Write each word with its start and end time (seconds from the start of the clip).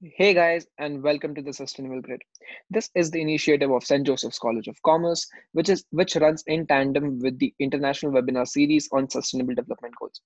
Hey 0.00 0.32
guys, 0.32 0.64
and 0.78 1.02
welcome 1.02 1.34
to 1.34 1.42
the 1.42 1.52
Sustainable 1.52 2.00
Grid. 2.00 2.22
This 2.70 2.88
is 2.94 3.10
the 3.10 3.20
initiative 3.20 3.72
of 3.72 3.82
St. 3.82 4.06
Joseph's 4.06 4.38
College 4.38 4.68
of 4.68 4.80
Commerce, 4.84 5.26
which 5.54 5.68
is 5.68 5.84
which 5.90 6.14
runs 6.14 6.44
in 6.46 6.68
tandem 6.68 7.18
with 7.18 7.36
the 7.40 7.52
international 7.58 8.12
webinar 8.12 8.46
series 8.46 8.88
on 8.92 9.10
sustainable 9.10 9.56
development 9.56 9.94
goals. 9.98 10.20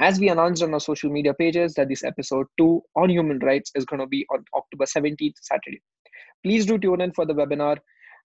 As 0.00 0.18
we 0.18 0.28
announced 0.28 0.64
on 0.64 0.74
our 0.74 0.80
social 0.80 1.08
media 1.08 1.34
pages 1.34 1.74
that 1.74 1.88
this 1.88 2.02
episode 2.02 2.48
2 2.58 2.82
on 2.96 3.10
human 3.10 3.38
rights 3.38 3.70
is 3.76 3.84
going 3.84 4.00
to 4.00 4.08
be 4.08 4.26
on 4.28 4.44
October 4.56 4.86
17th, 4.86 5.36
Saturday. 5.40 5.80
Please 6.42 6.66
do 6.66 6.76
tune 6.76 7.00
in 7.00 7.12
for 7.12 7.24
the 7.24 7.32
webinar. 7.32 7.78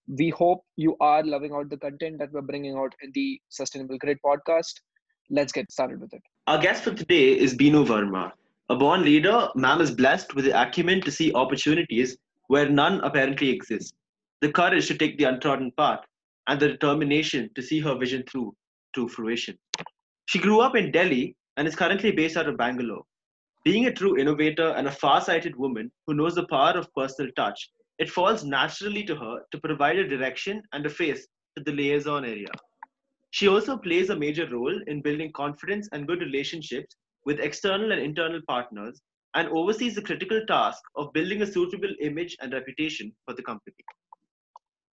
We 0.08 0.30
hope 0.30 0.64
you 0.74 0.96
are 0.98 1.22
loving 1.22 1.52
out 1.52 1.70
the 1.70 1.76
content 1.76 2.18
that 2.18 2.32
we're 2.32 2.42
bringing 2.42 2.76
out 2.76 2.92
in 3.02 3.12
the 3.14 3.40
Sustainable 3.50 3.98
Grid 3.98 4.18
podcast. 4.26 4.74
Let's 5.30 5.52
get 5.52 5.70
started 5.70 6.00
with 6.00 6.12
it. 6.12 6.22
Our 6.48 6.58
guest 6.58 6.82
for 6.82 6.92
today 6.92 7.38
is 7.38 7.54
Binu 7.54 7.86
Verma. 7.86 8.32
A 8.70 8.76
born 8.76 9.02
leader, 9.02 9.48
Ma'am 9.54 9.80
is 9.80 9.90
blessed 9.90 10.34
with 10.34 10.44
the 10.44 10.60
acumen 10.60 11.00
to 11.00 11.10
see 11.10 11.32
opportunities 11.32 12.18
where 12.48 12.68
none 12.68 13.00
apparently 13.00 13.48
exist, 13.48 13.94
the 14.42 14.52
courage 14.52 14.88
to 14.88 14.94
take 14.94 15.16
the 15.16 15.24
untrodden 15.24 15.72
path, 15.78 16.00
and 16.48 16.60
the 16.60 16.68
determination 16.68 17.48
to 17.54 17.62
see 17.62 17.80
her 17.80 17.94
vision 17.94 18.22
through 18.30 18.54
to 18.94 19.08
fruition. 19.08 19.56
She 20.26 20.38
grew 20.38 20.60
up 20.60 20.76
in 20.76 20.92
Delhi 20.92 21.34
and 21.56 21.66
is 21.66 21.74
currently 21.74 22.12
based 22.12 22.36
out 22.36 22.46
of 22.46 22.58
Bangalore. 22.58 23.04
Being 23.64 23.86
a 23.86 23.92
true 23.92 24.18
innovator 24.18 24.74
and 24.76 24.86
a 24.86 24.92
far 24.92 25.22
sighted 25.22 25.56
woman 25.56 25.90
who 26.06 26.12
knows 26.12 26.34
the 26.34 26.46
power 26.48 26.72
of 26.72 26.92
personal 26.94 27.32
touch, 27.36 27.70
it 27.98 28.10
falls 28.10 28.44
naturally 28.44 29.02
to 29.04 29.16
her 29.16 29.38
to 29.50 29.60
provide 29.60 29.96
a 29.96 30.06
direction 30.06 30.60
and 30.74 30.84
a 30.84 30.90
face 30.90 31.26
to 31.56 31.64
the 31.64 31.72
liaison 31.72 32.26
area. 32.26 32.52
She 33.30 33.48
also 33.48 33.78
plays 33.78 34.10
a 34.10 34.16
major 34.16 34.46
role 34.50 34.78
in 34.88 35.00
building 35.00 35.32
confidence 35.32 35.88
and 35.92 36.06
good 36.06 36.20
relationships 36.20 36.96
with 37.24 37.40
external 37.40 37.92
and 37.92 38.00
internal 38.00 38.40
partners 38.48 39.00
and 39.34 39.48
oversees 39.48 39.94
the 39.94 40.02
critical 40.02 40.40
task 40.46 40.82
of 40.96 41.12
building 41.12 41.42
a 41.42 41.46
suitable 41.46 41.92
image 42.00 42.36
and 42.40 42.52
reputation 42.52 43.12
for 43.24 43.34
the 43.34 43.42
company. 43.42 43.76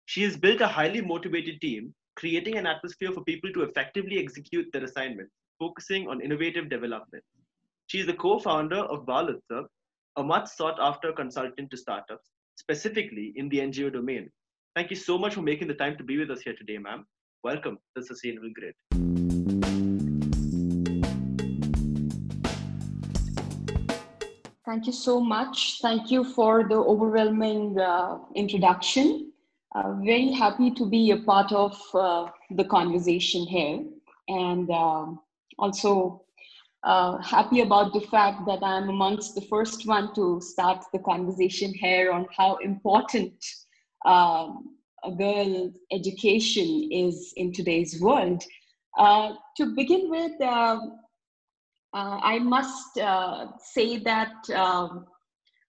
She 0.06 0.24
has 0.24 0.38
built 0.38 0.62
a 0.62 0.68
highly 0.68 1.02
motivated 1.02 1.62
team, 1.62 1.94
creating 2.16 2.58
an 2.58 2.68
atmosphere 2.68 3.12
for 3.12 3.24
people 3.24 3.52
to 3.54 3.64
effectively 3.64 4.20
execute 4.20 4.68
their 4.72 4.84
assignments, 4.84 5.34
focusing 5.60 6.08
on 6.08 6.22
innovative 6.22 6.70
development. 6.70 7.24
She 7.88 8.00
is 8.00 8.06
the 8.06 8.14
co 8.14 8.40
founder 8.40 8.78
of 8.78 9.06
Balutsav, 9.06 9.66
a 10.18 10.24
much 10.24 10.48
sought 10.48 10.78
after 10.80 11.12
consultant 11.12 11.72
to 11.72 11.78
startups, 11.78 12.30
specifically 12.56 13.34
in 13.36 13.50
the 13.50 13.60
NGO 13.60 13.92
domain. 13.92 14.30
Thank 14.76 14.90
you 14.90 14.96
so 14.96 15.18
much 15.18 15.34
for 15.34 15.42
making 15.42 15.68
the 15.68 15.74
time 15.74 15.98
to 15.98 16.04
be 16.04 16.18
with 16.18 16.30
us 16.30 16.42
here 16.42 16.56
today, 16.56 16.78
ma'am. 16.78 17.06
Welcome 17.44 17.78
to 17.96 18.04
Sustainable 18.04 18.52
Grid. 18.54 19.65
Thank 24.66 24.88
you 24.88 24.94
so 24.94 25.20
much. 25.20 25.80
Thank 25.80 26.10
you 26.10 26.24
for 26.24 26.68
the 26.68 26.76
overwhelming 26.76 27.80
uh, 27.80 28.18
introduction. 28.34 29.32
Uh, 29.76 29.94
very 30.04 30.32
happy 30.32 30.72
to 30.72 30.90
be 30.90 31.12
a 31.12 31.18
part 31.18 31.52
of 31.52 31.80
uh, 31.94 32.30
the 32.50 32.64
conversation 32.64 33.46
here. 33.46 33.84
And 34.28 34.68
um, 34.72 35.20
also 35.60 36.24
uh, 36.84 37.20
happy 37.20 37.62
about 37.62 37.94
the 37.94 38.02
fact 38.02 38.48
that 38.48 38.64
I'm 38.64 38.90
amongst 38.90 39.36
the 39.36 39.42
first 39.42 39.86
one 39.86 40.16
to 40.16 40.42
start 40.42 40.84
the 40.92 41.00
conversation 41.00 41.72
here 41.72 42.12
on 42.12 42.26
how 42.36 42.56
important 42.56 43.34
um, 44.04 44.78
a 45.04 45.12
girl's 45.12 45.78
education 45.92 46.90
is 46.92 47.34
in 47.38 47.54
today's 47.54 48.02
world. 48.02 48.44
Uh, 48.98 49.34
to 49.58 49.76
begin 49.76 50.10
with, 50.10 50.42
um, 50.42 50.98
uh, 51.96 52.20
I 52.22 52.40
must 52.40 52.98
uh, 52.98 53.48
say 53.58 54.00
that 54.00 54.50
um, 54.54 55.06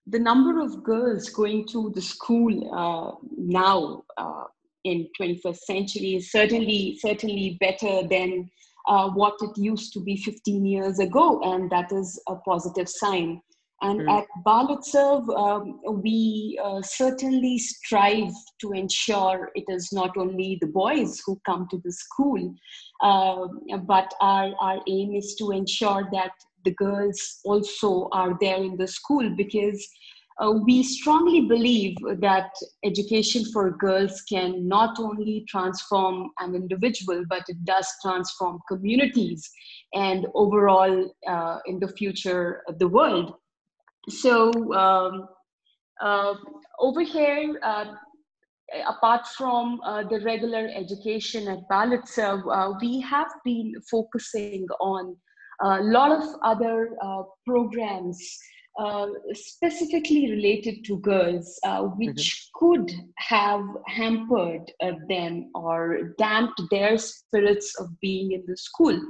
the 0.09 0.19
number 0.19 0.61
of 0.61 0.83
girls 0.83 1.29
going 1.29 1.69
to 1.69 1.93
the 1.95 2.03
school 2.03 2.53
uh, 2.75 3.27
now 3.37 4.03
uh, 4.19 4.45
in 4.83 5.09
21st 5.21 5.57
century 5.59 6.17
is 6.17 6.33
certainly 6.33 6.99
certainly 7.01 7.57
better 7.61 8.07
than 8.09 8.51
uh, 8.89 9.09
what 9.11 9.35
it 9.41 9.57
used 9.57 9.93
to 9.93 10.01
be 10.01 10.17
15 10.17 10.65
years 10.65 10.99
ago, 10.99 11.41
and 11.43 11.71
that 11.71 11.93
is 11.93 12.21
a 12.29 12.37
positive 12.37 12.89
sign. 12.89 13.41
And 13.83 14.01
mm. 14.01 14.19
at 14.19 14.27
Balutsav, 14.45 15.29
um, 15.37 15.81
we 16.03 16.59
uh, 16.65 16.81
certainly 16.83 17.59
strive 17.59 18.33
to 18.63 18.73
ensure 18.73 19.51
it 19.55 19.65
is 19.69 19.93
not 19.93 20.17
only 20.17 20.59
the 20.61 20.69
boys 20.69 21.21
who 21.27 21.39
come 21.45 21.69
to 21.71 21.81
the 21.85 21.93
school, 21.93 22.55
uh, 23.03 23.47
but 23.87 24.13
our, 24.21 24.53
our 24.61 24.81
aim 24.89 25.15
is 25.15 25.35
to 25.39 25.51
ensure 25.51 26.09
that 26.13 26.33
the 26.65 26.73
girls 26.73 27.41
also 27.45 28.09
are 28.13 28.37
there 28.41 28.63
in 28.63 28.77
the 28.77 28.87
school 28.87 29.29
because 29.37 29.87
uh, 30.39 30.51
we 30.51 30.83
strongly 30.83 31.43
believe 31.43 31.97
that 32.21 32.51
education 32.85 33.43
for 33.53 33.71
girls 33.71 34.23
can 34.23 34.69
not 34.69 34.99
only 34.99 35.45
transform 35.49 36.31
an 36.41 36.55
individual, 36.55 37.25
but 37.29 37.43
it 37.49 37.65
does 37.65 37.89
transform 38.03 38.59
communities 38.69 39.49
and 39.95 40.27
overall 40.35 41.11
uh, 41.27 41.59
in 41.67 41.79
the 41.79 41.89
future 41.89 42.63
the 42.79 42.89
world 42.89 43.35
so 44.09 44.51
um, 44.75 45.29
uh, 46.01 46.35
over 46.79 47.03
here, 47.03 47.59
uh, 47.63 47.87
apart 48.87 49.27
from 49.29 49.81
uh, 49.85 50.03
the 50.05 50.21
regular 50.21 50.69
education 50.75 51.49
at 51.49 51.69
Balutsav, 51.71 52.43
uh, 52.51 52.77
we 52.81 53.01
have 53.01 53.31
been 53.45 53.73
focusing 53.91 54.67
on 54.81 55.17
a 55.63 55.83
lot 55.83 56.13
of 56.13 56.23
other 56.43 56.97
uh, 57.03 57.23
programs 57.47 58.39
uh, 58.79 59.07
specifically 59.33 60.31
related 60.31 60.85
to 60.85 60.99
girls, 60.99 61.59
which 61.97 62.51
mm-hmm. 62.53 62.67
could 62.67 62.93
have 63.17 63.65
hampered 63.87 64.71
them 65.09 65.51
or 65.55 66.15
damped 66.19 66.61
their 66.71 66.99
spirits 66.99 67.75
of 67.81 67.89
being 68.01 68.33
in 68.33 68.45
the 68.47 68.57
school. 68.57 69.01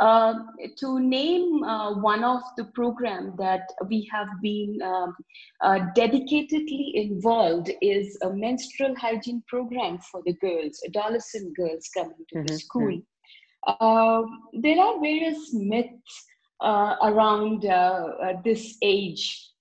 Uh, 0.00 0.34
to 0.76 0.98
name 0.98 1.62
uh, 1.62 1.94
one 1.94 2.24
of 2.24 2.40
the 2.56 2.64
program 2.74 3.32
that 3.38 3.62
we 3.88 4.08
have 4.10 4.26
been 4.42 4.76
um, 4.82 5.14
uh, 5.62 5.78
dedicatedly 5.96 6.94
involved 6.94 7.70
is 7.80 8.18
a 8.22 8.30
menstrual 8.30 8.94
hygiene 8.96 9.42
program 9.46 9.96
for 9.98 10.20
the 10.26 10.32
girls, 10.34 10.80
adolescent 10.86 11.56
girls 11.56 11.88
coming 11.94 12.12
to 12.28 12.38
mm-hmm. 12.38 12.46
the 12.46 12.58
school. 12.58 13.00
Uh, 13.66 14.22
there 14.54 14.80
are 14.80 15.00
various 15.00 15.54
myths 15.54 16.26
uh, 16.60 16.96
around 17.02 17.62
this 18.42 18.76
age 18.82 19.53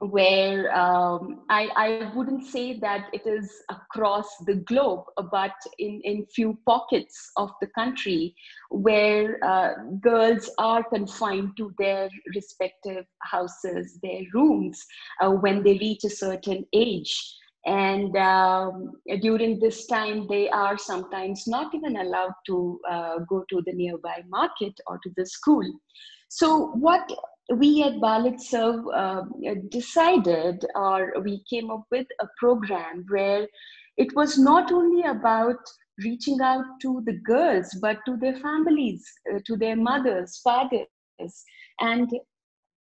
where 0.00 0.74
um, 0.76 1.40
I, 1.48 1.68
I 1.76 2.12
wouldn't 2.14 2.44
say 2.46 2.78
that 2.80 3.08
it 3.12 3.26
is 3.26 3.50
across 3.70 4.28
the 4.46 4.56
globe, 4.56 5.04
but 5.30 5.54
in, 5.78 6.00
in 6.04 6.26
few 6.26 6.58
pockets 6.66 7.30
of 7.36 7.50
the 7.60 7.68
country 7.68 8.34
where 8.70 9.42
uh, 9.44 9.74
girls 10.00 10.50
are 10.58 10.84
confined 10.84 11.56
to 11.56 11.72
their 11.78 12.10
respective 12.34 13.06
houses, 13.22 13.98
their 14.02 14.20
rooms, 14.34 14.84
uh, 15.22 15.30
when 15.30 15.62
they 15.62 15.78
reach 15.78 16.04
a 16.04 16.10
certain 16.10 16.66
age. 16.72 17.34
And 17.64 18.16
um, 18.16 18.92
during 19.22 19.58
this 19.58 19.86
time, 19.86 20.28
they 20.28 20.48
are 20.50 20.78
sometimes 20.78 21.48
not 21.48 21.74
even 21.74 21.96
allowed 21.96 22.34
to 22.46 22.78
uh, 22.88 23.18
go 23.28 23.44
to 23.50 23.62
the 23.66 23.72
nearby 23.72 24.22
market 24.28 24.74
or 24.86 25.00
to 25.02 25.10
the 25.16 25.26
school. 25.26 25.64
So, 26.28 26.68
what 26.72 27.10
we 27.54 27.82
at 27.82 27.94
Balutsav 27.94 28.84
uh, 28.94 29.22
decided 29.68 30.64
or 30.74 31.12
we 31.22 31.44
came 31.48 31.70
up 31.70 31.84
with 31.90 32.06
a 32.20 32.26
program 32.38 33.04
where 33.08 33.46
it 33.96 34.14
was 34.16 34.36
not 34.38 34.72
only 34.72 35.02
about 35.08 35.56
reaching 36.02 36.40
out 36.40 36.64
to 36.82 37.02
the 37.06 37.18
girls 37.24 37.68
but 37.80 37.98
to 38.04 38.16
their 38.16 38.36
families 38.36 39.04
uh, 39.32 39.38
to 39.46 39.56
their 39.56 39.76
mothers 39.76 40.40
fathers 40.44 40.86
and 41.80 42.10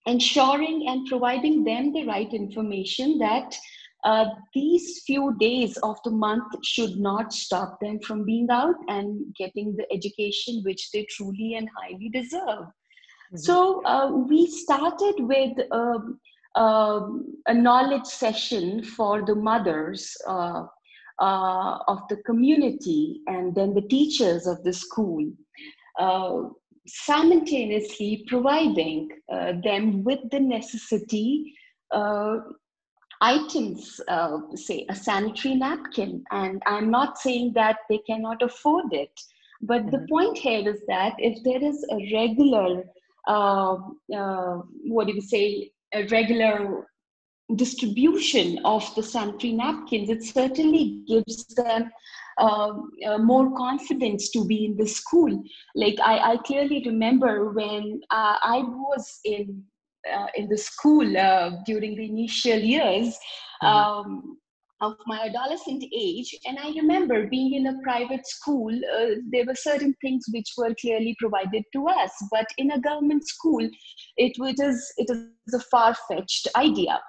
ensuring 0.05 0.85
and 0.87 1.07
providing 1.07 1.63
them 1.63 1.93
the 1.93 2.05
right 2.05 2.33
information 2.33 3.17
that 3.17 3.55
uh, 4.03 4.25
these 4.53 5.01
few 5.05 5.35
days 5.39 5.77
of 5.77 5.97
the 6.03 6.11
month 6.11 6.43
should 6.63 6.97
not 6.97 7.33
stop 7.33 7.79
them 7.79 7.99
from 7.99 8.23
being 8.23 8.47
out 8.51 8.75
and 8.87 9.33
getting 9.35 9.75
the 9.75 9.85
education 9.91 10.61
which 10.63 10.91
they 10.91 11.07
truly 11.09 11.55
and 11.55 11.67
highly 11.75 12.09
deserve. 12.09 12.67
So 13.37 13.83
uh, 13.85 14.11
we 14.11 14.47
started 14.47 15.15
with 15.19 15.57
um, 15.71 16.19
um, 16.55 17.35
a 17.47 17.53
knowledge 17.53 18.05
session 18.05 18.83
for 18.83 19.25
the 19.25 19.35
mothers 19.35 20.15
uh, 20.27 20.65
uh, 21.19 21.77
of 21.87 21.99
the 22.09 22.17
community 22.25 23.21
and 23.27 23.53
then 23.55 23.73
the 23.73 23.81
teachers 23.81 24.47
of 24.47 24.63
the 24.63 24.73
school, 24.73 25.25
uh, 25.99 26.43
simultaneously 26.87 28.25
providing 28.27 29.09
uh, 29.31 29.53
them 29.63 30.03
with 30.03 30.19
the 30.31 30.39
necessity 30.39 31.53
uh, 31.91 32.37
items, 33.21 33.99
say 34.55 34.85
a 34.89 34.95
sanitary 34.95 35.55
napkin. 35.55 36.23
And 36.31 36.61
I'm 36.65 36.91
not 36.91 37.17
saying 37.17 37.53
that 37.55 37.77
they 37.89 37.99
cannot 37.99 38.41
afford 38.41 38.93
it. 38.93 39.11
But 39.61 39.83
mm-hmm. 39.83 39.91
the 39.91 40.07
point 40.09 40.37
here 40.37 40.67
is 40.69 40.81
that 40.87 41.13
if 41.17 41.43
there 41.43 41.63
is 41.63 41.85
a 41.89 41.95
regular 42.13 42.79
uh, 42.79 42.81
uh, 42.81 42.94
what 43.27 45.07
do 45.07 45.13
you 45.13 45.21
say, 45.21 45.71
a 45.93 46.07
regular 46.07 46.87
distribution 47.55 48.59
of 48.65 48.83
the 48.95 49.03
sanitary 49.03 49.53
napkins, 49.53 50.09
it 50.09 50.23
certainly 50.23 51.03
gives 51.07 51.45
them 51.55 51.91
uh, 52.37 52.73
uh, 53.07 53.17
more 53.19 53.55
confidence 53.55 54.29
to 54.31 54.43
be 54.45 54.65
in 54.65 54.75
the 54.75 54.87
school. 54.87 55.43
Like 55.75 55.97
I, 56.03 56.33
I 56.33 56.37
clearly 56.37 56.83
remember 56.85 57.51
when 57.51 58.01
uh, 58.09 58.35
I 58.41 58.63
was 58.65 59.19
in 59.23 59.63
uh, 60.11 60.27
in 60.35 60.47
the 60.47 60.57
school 60.57 61.17
uh, 61.17 61.51
during 61.65 61.95
the 61.95 62.05
initial 62.05 62.59
years. 62.59 63.17
Mm-hmm. 63.63 63.67
Um, 63.67 64.37
of 64.81 64.95
my 65.07 65.19
adolescent 65.21 65.83
age 65.95 66.35
and 66.45 66.57
i 66.59 66.69
remember 66.75 67.27
being 67.27 67.53
in 67.53 67.67
a 67.67 67.79
private 67.81 68.27
school 68.27 68.73
uh, 68.97 69.15
there 69.31 69.45
were 69.45 69.55
certain 69.55 69.93
things 70.01 70.25
which 70.33 70.51
were 70.57 70.75
clearly 70.81 71.15
provided 71.19 71.63
to 71.71 71.87
us 71.87 72.11
but 72.31 72.45
in 72.57 72.71
a 72.71 72.81
government 72.81 73.25
school 73.27 73.63
it, 74.17 74.33
it 74.37 74.59
is 74.59 74.93
it 74.97 75.09
is 75.09 75.53
a 75.53 75.65
far-fetched 75.71 76.47
idea 76.55 76.99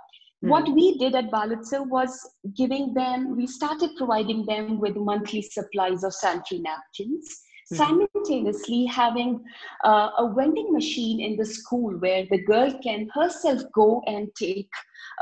Mm. 0.44 0.48
What 0.50 0.68
we 0.68 0.98
did 0.98 1.14
at 1.14 1.30
Balutsav 1.30 1.88
was 1.88 2.18
giving 2.54 2.92
them, 2.94 3.36
we 3.36 3.46
started 3.46 3.90
providing 3.96 4.44
them 4.46 4.78
with 4.78 4.96
monthly 4.96 5.42
supplies 5.42 6.04
of 6.04 6.12
sanitary 6.12 6.60
napkins. 6.60 7.42
Simultaneously 7.72 8.86
having 8.86 9.42
uh, 9.84 10.10
a 10.18 10.32
vending 10.34 10.72
machine 10.72 11.20
in 11.20 11.36
the 11.36 11.44
school 11.44 11.92
where 11.98 12.24
the 12.30 12.42
girl 12.44 12.72
can 12.82 13.08
herself 13.12 13.62
go 13.74 14.02
and 14.06 14.28
take 14.36 14.70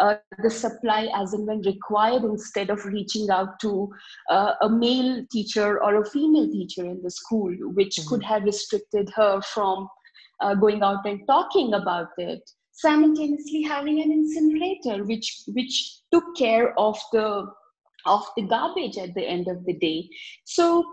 uh, 0.01 0.17
the 0.43 0.51
supply 0.51 1.09
as 1.15 1.33
and 1.33 1.47
when 1.47 1.63
required 1.63 2.23
instead 2.25 2.69
of 2.69 2.85
reaching 2.85 3.31
out 3.31 3.59
to 3.61 3.89
uh, 4.31 4.53
a 4.63 4.69
male 4.69 5.25
teacher 5.33 5.83
or 5.83 6.03
a 6.03 6.11
female 6.11 6.51
teacher 6.51 6.85
in 6.85 7.01
the 7.03 7.11
school, 7.11 7.51
which 7.75 7.97
mm-hmm. 7.97 8.09
could 8.09 8.23
have 8.23 8.45
restricted 8.45 9.09
her 9.15 9.41
from 9.41 9.89
uh, 10.41 10.55
going 10.55 10.83
out 10.83 11.07
and 11.07 11.21
talking 11.27 11.75
about 11.75 12.09
it 12.19 12.43
simultaneously 12.73 13.63
having 13.63 14.03
an 14.03 14.11
incinerator 14.11 15.05
which 15.05 15.45
which 15.53 16.01
took 16.11 16.25
care 16.37 16.77
of 16.77 16.99
the 17.13 17.47
of 18.07 18.23
the 18.37 18.43
garbage 18.43 18.99
at 18.99 19.15
the 19.15 19.25
end 19.25 19.49
of 19.49 19.65
the 19.65 19.75
day. 19.75 20.09
So 20.45 20.85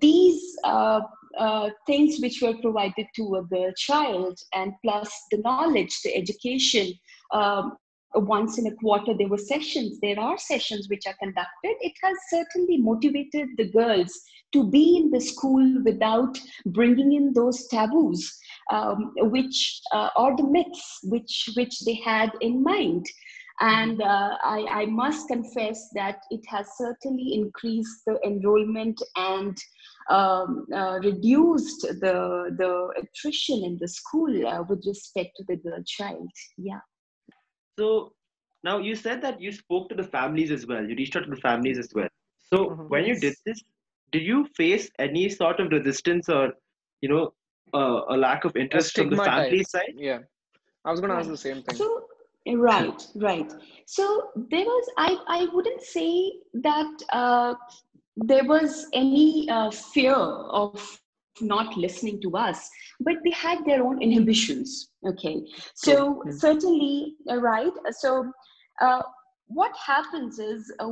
these 0.00 0.56
uh, 0.64 1.00
uh, 1.38 1.70
things 1.86 2.18
which 2.20 2.42
were 2.42 2.56
provided 2.60 3.06
to 3.16 3.46
the 3.50 3.74
child 3.76 4.38
and 4.54 4.72
plus 4.82 5.10
the 5.30 5.38
knowledge 5.38 6.00
the 6.02 6.14
education 6.16 6.92
um, 7.32 7.76
once 8.14 8.58
in 8.58 8.66
a 8.66 8.74
quarter 8.76 9.14
there 9.16 9.28
were 9.28 9.38
sessions. 9.38 9.98
There 10.00 10.18
are 10.18 10.38
sessions 10.38 10.88
which 10.88 11.06
are 11.06 11.16
conducted. 11.18 11.76
It 11.80 11.92
has 12.02 12.16
certainly 12.30 12.78
motivated 12.78 13.48
the 13.56 13.70
girls 13.70 14.12
to 14.52 14.68
be 14.70 14.96
in 14.96 15.10
the 15.10 15.20
school 15.20 15.82
without 15.84 16.38
bringing 16.66 17.12
in 17.12 17.32
those 17.34 17.66
taboos 17.68 18.38
um, 18.70 19.12
which 19.16 19.80
uh, 19.92 20.08
or 20.16 20.36
the 20.36 20.44
myths 20.44 21.00
which 21.04 21.50
which 21.54 21.80
they 21.80 21.94
had 21.94 22.30
in 22.40 22.62
mind 22.62 23.04
and 23.60 24.00
uh, 24.00 24.36
I, 24.42 24.66
I, 24.70 24.86
must 24.86 25.26
confess 25.28 25.88
that 25.94 26.22
it 26.30 26.40
has 26.48 26.68
certainly 26.76 27.34
increased 27.34 28.02
the 28.06 28.18
enrollment 28.24 29.00
and 29.16 29.56
um, 30.10 30.66
uh, 30.72 30.98
reduced 31.02 31.82
the 31.82 32.54
the 32.56 32.88
attrition 33.02 33.64
in 33.64 33.78
the 33.80 33.88
school 33.88 34.46
uh, 34.46 34.62
with 34.68 34.84
respect 34.86 35.30
to 35.36 35.44
the 35.48 35.56
girl 35.56 35.82
child. 35.86 36.30
Yeah. 36.56 36.80
So 37.78 38.12
now 38.62 38.78
you 38.78 38.94
said 38.94 39.22
that 39.22 39.40
you 39.40 39.52
spoke 39.52 39.88
to 39.88 39.94
the 39.94 40.04
families 40.04 40.50
as 40.50 40.66
well. 40.66 40.82
You 40.82 40.94
reached 40.96 41.16
out 41.16 41.24
to 41.24 41.30
the 41.30 41.40
families 41.40 41.78
as 41.78 41.90
well. 41.94 42.08
So 42.38 42.66
mm-hmm. 42.66 42.82
when 42.82 43.04
you 43.06 43.18
did 43.18 43.34
this 43.44 43.62
did 44.12 44.22
you 44.22 44.46
face 44.56 44.88
any 44.98 45.28
sort 45.28 45.60
of 45.60 45.70
resistance 45.70 46.28
or 46.28 46.52
you 47.00 47.08
know 47.08 47.32
uh, 47.74 48.02
a 48.08 48.16
lack 48.16 48.44
of 48.44 48.56
interest 48.56 48.94
from 48.96 49.10
the 49.10 49.16
family 49.16 49.58
type. 49.58 49.66
side? 49.66 49.94
Yeah. 49.96 50.20
I 50.84 50.90
was 50.90 51.00
going 51.00 51.10
to 51.10 51.16
ask 51.16 51.28
the 51.28 51.36
same 51.36 51.62
thing. 51.62 51.76
So 51.76 52.06
right 52.56 53.06
right 53.16 53.52
so 53.86 54.30
there 54.50 54.64
was 54.64 54.90
i 54.96 55.16
i 55.28 55.46
wouldn't 55.52 55.82
say 55.82 56.32
that 56.54 56.90
uh, 57.12 57.54
there 58.16 58.44
was 58.44 58.86
any 58.92 59.48
uh, 59.50 59.70
fear 59.70 60.14
of 60.14 61.00
not 61.40 61.76
listening 61.76 62.20
to 62.20 62.36
us 62.36 62.68
but 63.00 63.14
they 63.24 63.30
had 63.30 63.64
their 63.64 63.82
own 63.84 64.02
inhibitions 64.02 64.90
okay 65.06 65.40
so 65.74 66.14
mm-hmm. 66.14 66.30
certainly 66.30 67.14
uh, 67.30 67.36
right 67.36 67.72
so 67.90 68.30
uh, 68.80 69.02
what 69.46 69.72
happens 69.76 70.38
is 70.38 70.72
uh, 70.80 70.90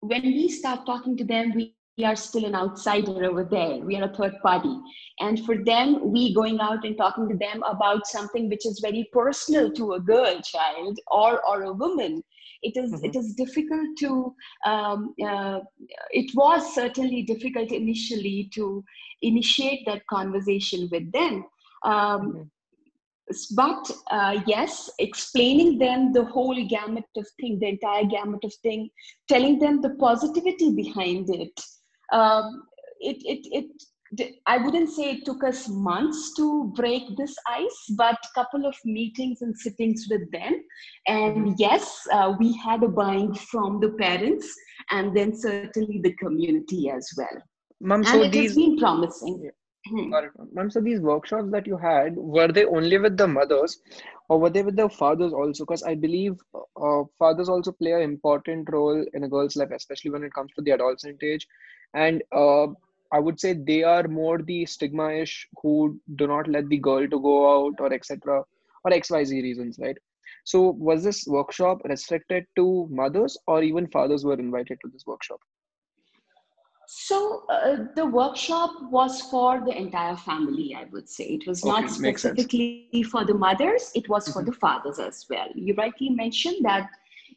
when 0.00 0.22
we 0.22 0.48
start 0.48 0.84
talking 0.84 1.16
to 1.16 1.24
them 1.24 1.52
we 1.54 1.75
we 1.96 2.04
are 2.04 2.16
still 2.16 2.44
an 2.44 2.54
outsider 2.54 3.24
over 3.24 3.44
there. 3.44 3.78
We 3.78 3.96
are 3.96 4.04
a 4.04 4.14
third 4.14 4.34
party. 4.42 4.76
And 5.20 5.44
for 5.46 5.64
them, 5.64 6.12
we 6.12 6.34
going 6.34 6.60
out 6.60 6.84
and 6.84 6.96
talking 6.96 7.28
to 7.28 7.36
them 7.36 7.62
about 7.62 8.06
something 8.06 8.50
which 8.50 8.66
is 8.66 8.80
very 8.80 9.08
personal 9.12 9.72
to 9.72 9.94
a 9.94 10.00
girl 10.00 10.40
child 10.42 10.98
or, 11.06 11.40
or 11.46 11.62
a 11.62 11.72
woman. 11.72 12.22
It 12.62 12.76
is, 12.76 12.92
mm-hmm. 12.92 13.04
it 13.06 13.16
is 13.16 13.34
difficult 13.34 13.96
to, 14.00 14.34
um, 14.66 15.14
uh, 15.24 15.60
it 16.10 16.30
was 16.34 16.74
certainly 16.74 17.22
difficult 17.22 17.72
initially 17.72 18.50
to 18.54 18.84
initiate 19.22 19.86
that 19.86 20.06
conversation 20.08 20.88
with 20.90 21.10
them. 21.12 21.44
Um, 21.84 22.20
mm-hmm 22.20 22.42
but 23.56 23.90
uh, 24.12 24.40
yes 24.46 24.88
explaining 25.00 25.78
them 25.78 26.12
the 26.12 26.24
whole 26.26 26.54
gamut 26.68 27.04
of 27.16 27.26
thing 27.40 27.58
the 27.58 27.66
entire 27.66 28.04
gamut 28.04 28.38
of 28.44 28.54
thing 28.62 28.88
telling 29.28 29.58
them 29.58 29.80
the 29.80 29.90
positivity 29.96 30.72
behind 30.72 31.28
it 31.30 31.60
um, 32.12 32.62
it, 33.00 33.16
it, 33.24 33.66
it, 34.18 34.34
I 34.46 34.58
wouldn't 34.58 34.90
say 34.90 35.10
it 35.10 35.24
took 35.24 35.42
us 35.44 35.68
months 35.68 36.34
to 36.36 36.72
break 36.76 37.02
this 37.16 37.34
ice, 37.48 37.84
but 37.96 38.14
a 38.14 38.40
couple 38.40 38.66
of 38.66 38.74
meetings 38.84 39.42
and 39.42 39.56
sittings 39.56 40.06
with 40.08 40.30
them. 40.32 40.62
And 41.06 41.36
mm-hmm. 41.36 41.52
yes, 41.58 42.06
uh, 42.12 42.34
we 42.38 42.56
had 42.56 42.82
a 42.82 42.88
buying 42.88 43.34
from 43.34 43.80
the 43.80 43.90
parents 43.90 44.52
and 44.90 45.16
then 45.16 45.36
certainly 45.36 46.00
the 46.02 46.14
community 46.14 46.90
as 46.90 47.08
well. 47.16 47.42
Mom, 47.80 48.00
and 48.00 48.08
so 48.08 48.22
it 48.22 48.32
these, 48.32 48.50
has 48.50 48.56
been 48.56 48.78
promising. 48.78 49.50
Hmm. 49.88 50.10
Ma'am, 50.52 50.70
so 50.70 50.80
these 50.80 51.00
workshops 51.00 51.50
that 51.50 51.66
you 51.66 51.76
had, 51.76 52.16
were 52.16 52.48
they 52.48 52.64
only 52.64 52.98
with 52.98 53.16
the 53.16 53.28
mothers 53.28 53.80
or 54.28 54.40
were 54.40 54.50
they 54.50 54.62
with 54.62 54.76
the 54.76 54.88
fathers 54.88 55.32
also? 55.32 55.64
Because 55.64 55.82
I 55.82 55.94
believe 55.94 56.36
uh, 56.54 57.04
fathers 57.18 57.48
also 57.48 57.72
play 57.72 57.92
an 57.92 58.02
important 58.02 58.68
role 58.72 59.04
in 59.14 59.24
a 59.24 59.28
girl's 59.28 59.56
life, 59.56 59.70
especially 59.72 60.10
when 60.10 60.24
it 60.24 60.34
comes 60.34 60.52
to 60.54 60.62
the 60.62 60.72
adolescent 60.72 61.22
age 61.22 61.46
and 61.94 62.22
uh, 62.32 62.66
i 63.12 63.18
would 63.18 63.40
say 63.40 63.52
they 63.52 63.82
are 63.82 64.06
more 64.08 64.38
the 64.42 64.66
stigma-ish 64.66 65.48
who 65.62 65.98
do 66.16 66.26
not 66.26 66.48
let 66.48 66.68
the 66.68 66.78
girl 66.78 67.06
to 67.08 67.20
go 67.20 67.36
out 67.54 67.74
or 67.80 67.92
etc 67.92 68.42
or 68.84 68.90
xyz 68.90 69.42
reasons 69.48 69.78
right 69.82 69.98
so 70.44 70.70
was 70.88 71.04
this 71.04 71.26
workshop 71.26 71.80
restricted 71.84 72.46
to 72.56 72.88
mothers 72.90 73.38
or 73.46 73.62
even 73.62 73.86
fathers 73.88 74.24
were 74.24 74.38
invited 74.46 74.78
to 74.82 74.90
this 74.92 75.06
workshop 75.06 75.40
so 76.86 77.44
uh, 77.48 77.76
the 77.94 78.04
workshop 78.04 78.70
was 78.90 79.22
for 79.22 79.60
the 79.64 79.76
entire 79.76 80.16
family 80.16 80.74
i 80.74 80.84
would 80.92 81.08
say. 81.08 81.24
It 81.24 81.46
was 81.46 81.62
okay, 81.62 81.70
not 81.70 81.90
specifically 81.90 83.02
for 83.10 83.24
the 83.24 83.34
mothers 83.34 83.90
it 83.94 84.08
was 84.08 84.28
for 84.28 84.40
mm-hmm. 84.40 84.50
the 84.50 84.56
fathers 84.56 84.98
as 84.98 85.26
well. 85.28 85.48
You 85.54 85.74
rightly 85.74 86.10
mentioned 86.10 86.64
that 86.64 86.88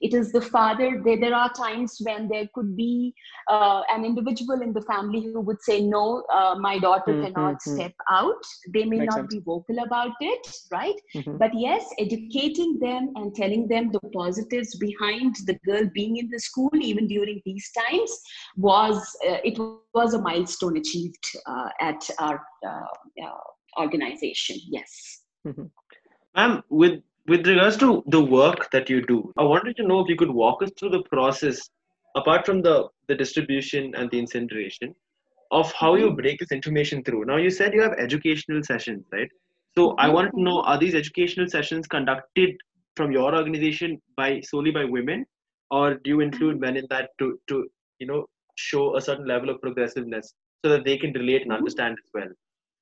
it 0.02 0.14
is 0.14 0.32
the 0.32 0.42
father 0.42 1.02
there, 1.04 1.20
there 1.20 1.36
are 1.36 1.52
times 1.54 1.98
when 2.02 2.28
there 2.28 2.48
could 2.54 2.76
be 2.76 3.14
uh, 3.50 3.82
an 3.90 4.06
individual 4.06 4.62
in 4.62 4.74
the 4.74 4.82
family 4.84 5.22
who 5.22 5.42
would 5.42 5.62
say 5.62 5.82
no 5.82 6.24
uh, 6.34 6.56
my 6.60 6.80
daughter 6.80 7.14
mm-hmm. 7.14 7.34
cannot 7.34 7.58
hmm. 7.64 7.76
step 7.76 7.94
out 8.10 8.44
they 8.74 8.86
may 8.86 9.00
Makes 9.00 9.16
not 9.16 9.20
sense. 9.22 9.36
be 9.36 9.40
vocal 9.42 9.80
about 9.80 10.12
it 10.20 10.48
right 10.72 11.00
mm-hmm. 11.16 11.38
but 11.38 11.52
yes 11.54 11.86
educating 11.98 12.80
them 12.80 13.12
and 13.16 13.36
telling 13.36 13.68
them 13.68 13.92
the 13.92 14.00
positives 14.14 14.76
behind 14.78 15.36
the 15.46 15.58
girl 15.66 15.90
being 15.94 16.18
in 16.18 16.30
the 16.30 16.40
school 16.40 16.72
even 16.74 17.08
during 17.08 17.42
these 17.46 17.70
times 17.72 18.12
was 18.56 18.98
uh, 19.28 19.38
it 19.44 19.58
was 19.94 20.14
a 20.14 20.22
milestone 20.22 20.78
achieved 20.78 21.26
uh, 21.46 21.70
at 21.80 22.10
our 22.20 22.42
uh, 22.66 23.24
uh, 23.24 23.82
organization 23.82 24.58
yes 24.70 25.22
mm-hmm. 25.48 25.66
Ma'am, 26.36 26.64
with 26.70 27.02
with 27.30 27.46
regards 27.46 27.78
to 27.78 28.04
the 28.08 28.24
work 28.24 28.72
that 28.72 28.90
you 28.90 29.06
do, 29.06 29.32
I 29.38 29.44
wanted 29.44 29.78
to 29.78 29.84
know 29.84 30.00
if 30.00 30.10
you 30.10 30.16
could 30.16 30.32
walk 30.32 30.64
us 30.64 30.72
through 30.78 30.90
the 30.90 31.04
process, 31.04 31.70
apart 32.16 32.44
from 32.46 32.64
the, 32.64 32.88
the 33.08 33.16
distribution 33.16 33.94
and 33.96 34.10
the 34.10 34.18
incineration, 34.18 34.96
of 35.52 35.72
how 35.74 35.96
you 35.96 36.08
mm-hmm. 36.08 36.16
break 36.16 36.40
this 36.40 36.52
information 36.52 37.04
through. 37.04 37.26
Now, 37.26 37.38
you 37.38 37.52
said 37.52 37.74
you 37.74 37.82
have 37.84 37.94
educational 37.94 38.64
sessions, 38.64 39.06
right? 39.12 39.30
So 39.78 39.96
I 39.98 40.06
mm-hmm. 40.06 40.14
wanted 40.16 40.32
to 40.32 40.42
know, 40.42 40.62
are 40.62 40.80
these 40.80 40.96
educational 40.96 41.48
sessions 41.48 41.88
conducted 41.88 42.56
from 42.96 43.12
your 43.12 43.36
organization 43.36 44.02
by 44.18 44.42
solely 44.42 44.72
by 44.72 44.86
women, 44.86 45.26
or 45.70 45.96
do 45.96 46.10
you 46.10 46.22
include 46.22 46.56
mm-hmm. 46.56 46.74
men 46.74 46.78
in 46.78 46.88
that 46.90 47.12
to, 47.20 47.40
to 47.48 47.68
you 48.00 48.08
know, 48.08 48.26
show 48.56 48.96
a 48.96 49.02
certain 49.02 49.28
level 49.28 49.52
of 49.52 49.62
progressiveness 49.62 50.34
so 50.66 50.70
that 50.72 50.84
they 50.84 50.98
can 50.98 51.14
relate 51.14 51.44
and 51.44 51.54
understand 51.54 51.96
as 52.04 52.10
well? 52.12 52.30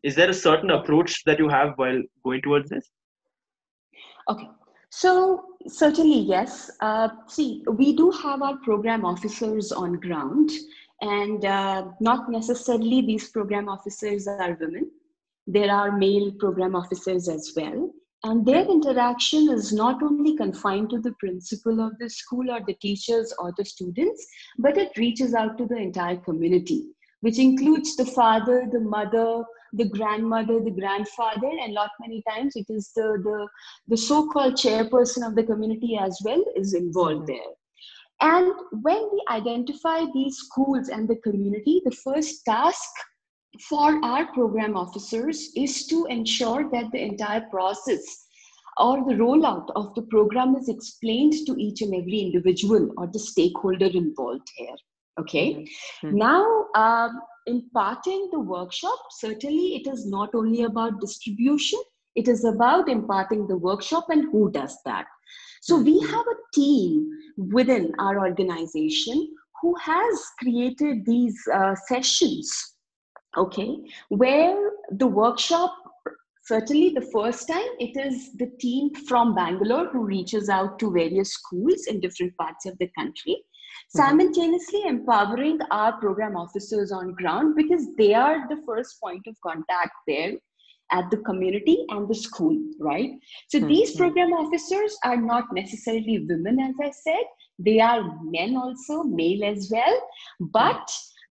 Is 0.03 0.15
there 0.15 0.29
a 0.29 0.33
certain 0.33 0.69
approach 0.69 1.23
that 1.25 1.37
you 1.37 1.49
have 1.49 1.73
while 1.75 2.01
going 2.23 2.41
towards 2.41 2.69
this? 2.69 2.89
Okay. 4.29 4.49
So 4.89 5.43
certainly, 5.67 6.19
yes. 6.19 6.71
Uh, 6.79 7.09
see, 7.27 7.63
we 7.71 7.95
do 7.95 8.09
have 8.11 8.41
our 8.41 8.57
program 8.57 9.05
officers 9.05 9.71
on 9.71 9.99
ground, 9.99 10.49
and 11.01 11.43
uh, 11.45 11.89
not 11.99 12.31
necessarily 12.31 13.01
these 13.01 13.29
program 13.29 13.67
officers 13.69 14.27
are 14.27 14.57
women. 14.59 14.89
There 15.45 15.71
are 15.71 15.97
male 15.97 16.31
program 16.39 16.75
officers 16.75 17.29
as 17.29 17.53
well. 17.55 17.91
and 18.23 18.45
their 18.45 18.65
interaction 18.65 19.49
is 19.49 19.71
not 19.71 20.01
only 20.01 20.35
confined 20.35 20.89
to 20.89 20.99
the 20.99 21.13
principal 21.19 21.79
of 21.79 21.97
the 21.99 22.09
school 22.09 22.49
or 22.51 22.61
the 22.65 22.73
teachers 22.75 23.33
or 23.39 23.53
the 23.57 23.65
students, 23.65 24.25
but 24.57 24.77
it 24.77 24.97
reaches 24.97 25.33
out 25.33 25.57
to 25.57 25.67
the 25.67 25.77
entire 25.77 26.17
community, 26.17 26.87
which 27.21 27.39
includes 27.39 27.95
the 27.95 28.05
father, 28.05 28.67
the 28.71 28.79
mother, 28.79 29.43
the 29.73 29.89
grandmother, 29.89 30.61
the 30.61 30.71
grandfather, 30.71 31.49
and 31.61 31.73
lot 31.73 31.89
many 31.99 32.23
times 32.29 32.55
it 32.55 32.65
is 32.69 32.91
the, 32.95 33.19
the, 33.23 33.47
the 33.87 33.97
so-called 33.97 34.53
chairperson 34.53 35.27
of 35.27 35.35
the 35.35 35.43
community 35.43 35.97
as 35.99 36.19
well 36.23 36.43
is 36.55 36.73
involved 36.73 37.27
mm-hmm. 37.27 37.33
there. 37.33 37.53
And 38.19 38.51
when 38.81 39.09
we 39.11 39.23
identify 39.29 40.05
these 40.13 40.37
schools 40.37 40.89
and 40.89 41.07
the 41.07 41.17
community, 41.17 41.81
the 41.85 41.95
first 42.03 42.43
task 42.45 42.89
for 43.69 44.03
our 44.03 44.31
program 44.33 44.75
officers 44.75 45.51
is 45.55 45.85
to 45.87 46.05
ensure 46.05 46.69
that 46.71 46.91
the 46.91 47.01
entire 47.01 47.45
process 47.51 48.25
or 48.79 48.97
the 49.05 49.15
rollout 49.15 49.67
of 49.75 49.93
the 49.95 50.03
program 50.03 50.55
is 50.55 50.69
explained 50.69 51.33
to 51.45 51.55
each 51.57 51.81
and 51.81 51.93
every 51.95 52.19
individual 52.19 52.91
or 52.97 53.07
the 53.07 53.19
stakeholder 53.19 53.87
involved 53.87 54.47
here. 54.55 54.75
Okay. 55.19 55.67
Mm-hmm. 56.03 56.17
Now, 56.17 56.65
um, 56.75 57.19
imparting 57.47 58.29
the 58.31 58.39
workshop, 58.39 58.99
certainly 59.11 59.75
it 59.75 59.87
is 59.91 60.05
not 60.05 60.35
only 60.35 60.63
about 60.63 61.01
distribution, 61.01 61.79
it 62.15 62.27
is 62.27 62.43
about 62.45 62.89
imparting 62.89 63.47
the 63.47 63.57
workshop 63.57 64.07
and 64.09 64.31
who 64.31 64.51
does 64.51 64.77
that. 64.85 65.05
So 65.61 65.77
we 65.77 65.99
mm-hmm. 65.99 66.13
have 66.13 66.25
a 66.27 66.39
team 66.53 67.09
within 67.37 67.93
our 67.99 68.19
organization 68.19 69.29
who 69.61 69.75
has 69.81 70.23
created 70.39 71.05
these 71.05 71.35
uh, 71.53 71.75
sessions, 71.87 72.75
okay, 73.35 73.75
where 74.09 74.71
the 74.91 75.07
workshop, 75.07 75.73
certainly 76.43 76.91
the 76.91 77.09
first 77.11 77.47
time, 77.47 77.67
it 77.79 77.97
is 77.97 78.33
the 78.37 78.51
team 78.59 78.93
from 79.07 79.33
Bangalore 79.33 79.87
who 79.87 80.05
reaches 80.05 80.47
out 80.47 80.77
to 80.79 80.91
various 80.91 81.33
schools 81.33 81.87
in 81.87 81.99
different 81.99 82.35
parts 82.37 82.65
of 82.65 82.77
the 82.77 82.89
country. 82.97 83.35
Simultaneously 83.87 84.83
empowering 84.85 85.59
our 85.71 85.93
program 85.99 86.35
officers 86.35 86.91
on 86.91 87.13
ground 87.13 87.55
because 87.55 87.87
they 87.97 88.13
are 88.13 88.47
the 88.49 88.61
first 88.65 88.99
point 89.01 89.25
of 89.27 89.35
contact 89.41 89.93
there 90.07 90.33
at 90.91 91.09
the 91.11 91.17
community 91.17 91.85
and 91.89 92.07
the 92.07 92.15
school 92.15 92.57
right? 92.79 93.11
So 93.49 93.59
mm-hmm. 93.59 93.67
these 93.67 93.95
program 93.95 94.33
officers 94.33 94.97
are 95.03 95.17
not 95.17 95.45
necessarily 95.53 96.25
women 96.27 96.59
as 96.59 96.75
i 96.81 96.91
said. 96.91 97.23
They 97.59 97.79
are 97.79 98.03
men 98.23 98.55
also 98.55 99.03
male 99.03 99.43
as 99.43 99.69
well. 99.71 100.01
But 100.39 100.89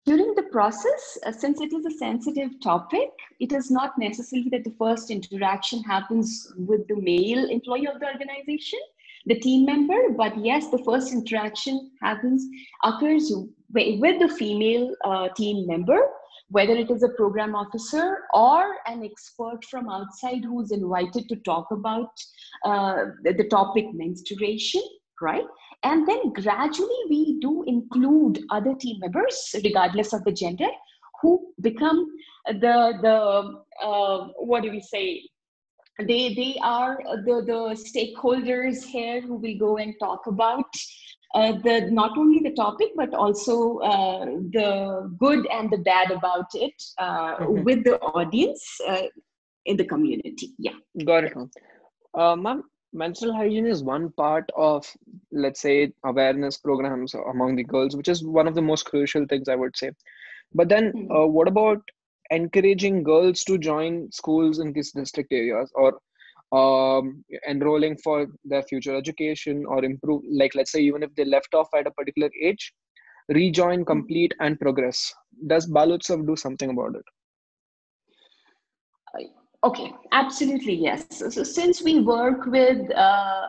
during 0.06 0.34
the 0.34 0.44
process 0.44 1.18
uh, 1.26 1.32
since 1.32 1.60
it 1.60 1.72
is 1.72 1.86
a 1.86 1.98
sensitive 1.98 2.50
topic 2.62 3.08
it 3.40 3.52
is 3.52 3.70
not 3.70 3.92
necessarily 3.98 4.48
that 4.50 4.64
the 4.64 4.74
first 4.78 5.10
interaction 5.10 5.82
happens 5.82 6.52
with 6.56 6.86
the 6.88 6.96
male 6.96 7.48
employee 7.48 7.86
of 7.86 8.00
the 8.00 8.06
organization 8.06 8.78
the 9.26 9.38
team 9.40 9.64
member 9.64 10.10
but 10.16 10.32
yes 10.44 10.70
the 10.70 10.82
first 10.84 11.12
interaction 11.12 11.90
happens 12.02 12.46
occurs 12.84 13.32
with 13.72 14.20
the 14.20 14.28
female 14.38 14.94
uh, 15.04 15.28
team 15.36 15.66
member 15.66 16.00
whether 16.50 16.74
it 16.74 16.90
is 16.90 17.02
a 17.02 17.08
program 17.16 17.54
officer 17.54 18.18
or 18.34 18.76
an 18.86 19.02
expert 19.02 19.64
from 19.70 19.88
outside 19.88 20.44
who's 20.44 20.70
invited 20.70 21.28
to 21.28 21.36
talk 21.36 21.66
about 21.70 22.10
uh, 22.64 23.06
the, 23.24 23.46
topic 23.50 23.86
menstruation 23.92 24.82
right? 25.20 25.44
And 25.82 26.06
then 26.08 26.32
gradually 26.32 27.02
we 27.08 27.38
do 27.40 27.64
include 27.66 28.40
other 28.50 28.74
team 28.74 28.98
members 29.00 29.54
regardless 29.62 30.12
of 30.12 30.24
the 30.24 30.32
gender 30.32 30.68
who 31.20 31.52
become 31.60 32.06
the 32.46 32.92
the 33.02 33.86
uh, 33.86 34.28
what 34.38 34.62
do 34.62 34.70
we 34.70 34.80
say 34.80 35.22
they 35.98 36.34
they 36.34 36.58
are 36.62 36.98
the 37.24 37.42
the 37.46 37.60
stakeholders 37.88 38.84
here 38.84 39.20
who 39.20 39.36
will 39.36 39.58
go 39.58 39.76
and 39.76 39.94
talk 40.00 40.26
about 40.26 40.66
uh, 41.34 41.52
the 41.64 41.88
not 41.90 42.16
only 42.16 42.40
the 42.40 42.54
topic 42.54 42.88
but 42.96 43.12
also 43.14 43.78
uh, 43.78 44.24
the 44.52 45.14
good 45.18 45.46
and 45.52 45.70
the 45.70 45.78
bad 45.78 46.10
about 46.10 46.46
it 46.54 46.74
uh, 46.98 47.36
mm-hmm. 47.36 47.62
with 47.62 47.84
the 47.84 47.98
audience 48.00 48.64
uh, 48.88 49.02
in 49.66 49.76
the 49.76 49.84
community 49.84 50.52
yeah 50.58 50.78
got 51.04 51.24
it 51.24 51.32
uh, 52.14 52.36
ma'am 52.36 52.62
menstrual 52.92 53.34
hygiene 53.34 53.66
is 53.66 53.82
one 53.82 54.10
part 54.12 54.48
of 54.56 54.86
let's 55.32 55.60
say 55.60 55.92
awareness 56.04 56.56
programs 56.58 57.14
among 57.14 57.56
the 57.56 57.64
girls 57.64 57.96
which 57.96 58.08
is 58.08 58.24
one 58.24 58.46
of 58.46 58.54
the 58.54 58.62
most 58.62 58.84
crucial 58.84 59.26
things 59.26 59.48
i 59.48 59.56
would 59.56 59.76
say 59.76 59.90
but 60.54 60.68
then 60.68 60.92
mm-hmm. 60.92 61.12
Uh, 61.12 61.26
what 61.26 61.48
about 61.48 61.80
encouraging 62.30 63.02
girls 63.02 63.42
to 63.44 63.58
join 63.58 64.10
schools 64.10 64.58
in 64.58 64.72
these 64.72 64.92
district 64.92 65.32
areas 65.32 65.70
or 65.74 65.98
um, 66.52 67.24
enrolling 67.48 67.96
for 67.98 68.26
their 68.44 68.62
future 68.62 68.94
education 68.94 69.64
or 69.66 69.84
improve 69.84 70.22
like 70.30 70.54
let's 70.54 70.72
say 70.72 70.80
even 70.80 71.02
if 71.02 71.14
they 71.14 71.24
left 71.24 71.54
off 71.54 71.68
at 71.76 71.86
a 71.86 71.90
particular 71.90 72.30
age 72.40 72.72
rejoin 73.28 73.80
hmm. 73.80 73.84
complete 73.84 74.34
and 74.40 74.58
progress. 74.60 75.12
Does 75.46 75.68
Balutsav 75.68 76.26
do 76.26 76.36
something 76.36 76.70
about 76.70 76.94
it? 76.96 77.04
Okay 79.64 79.94
absolutely 80.12 80.74
yes. 80.74 81.06
So, 81.10 81.30
so 81.30 81.42
since 81.42 81.82
we 81.82 82.00
work 82.00 82.46
with 82.46 82.90
uh, 82.94 83.46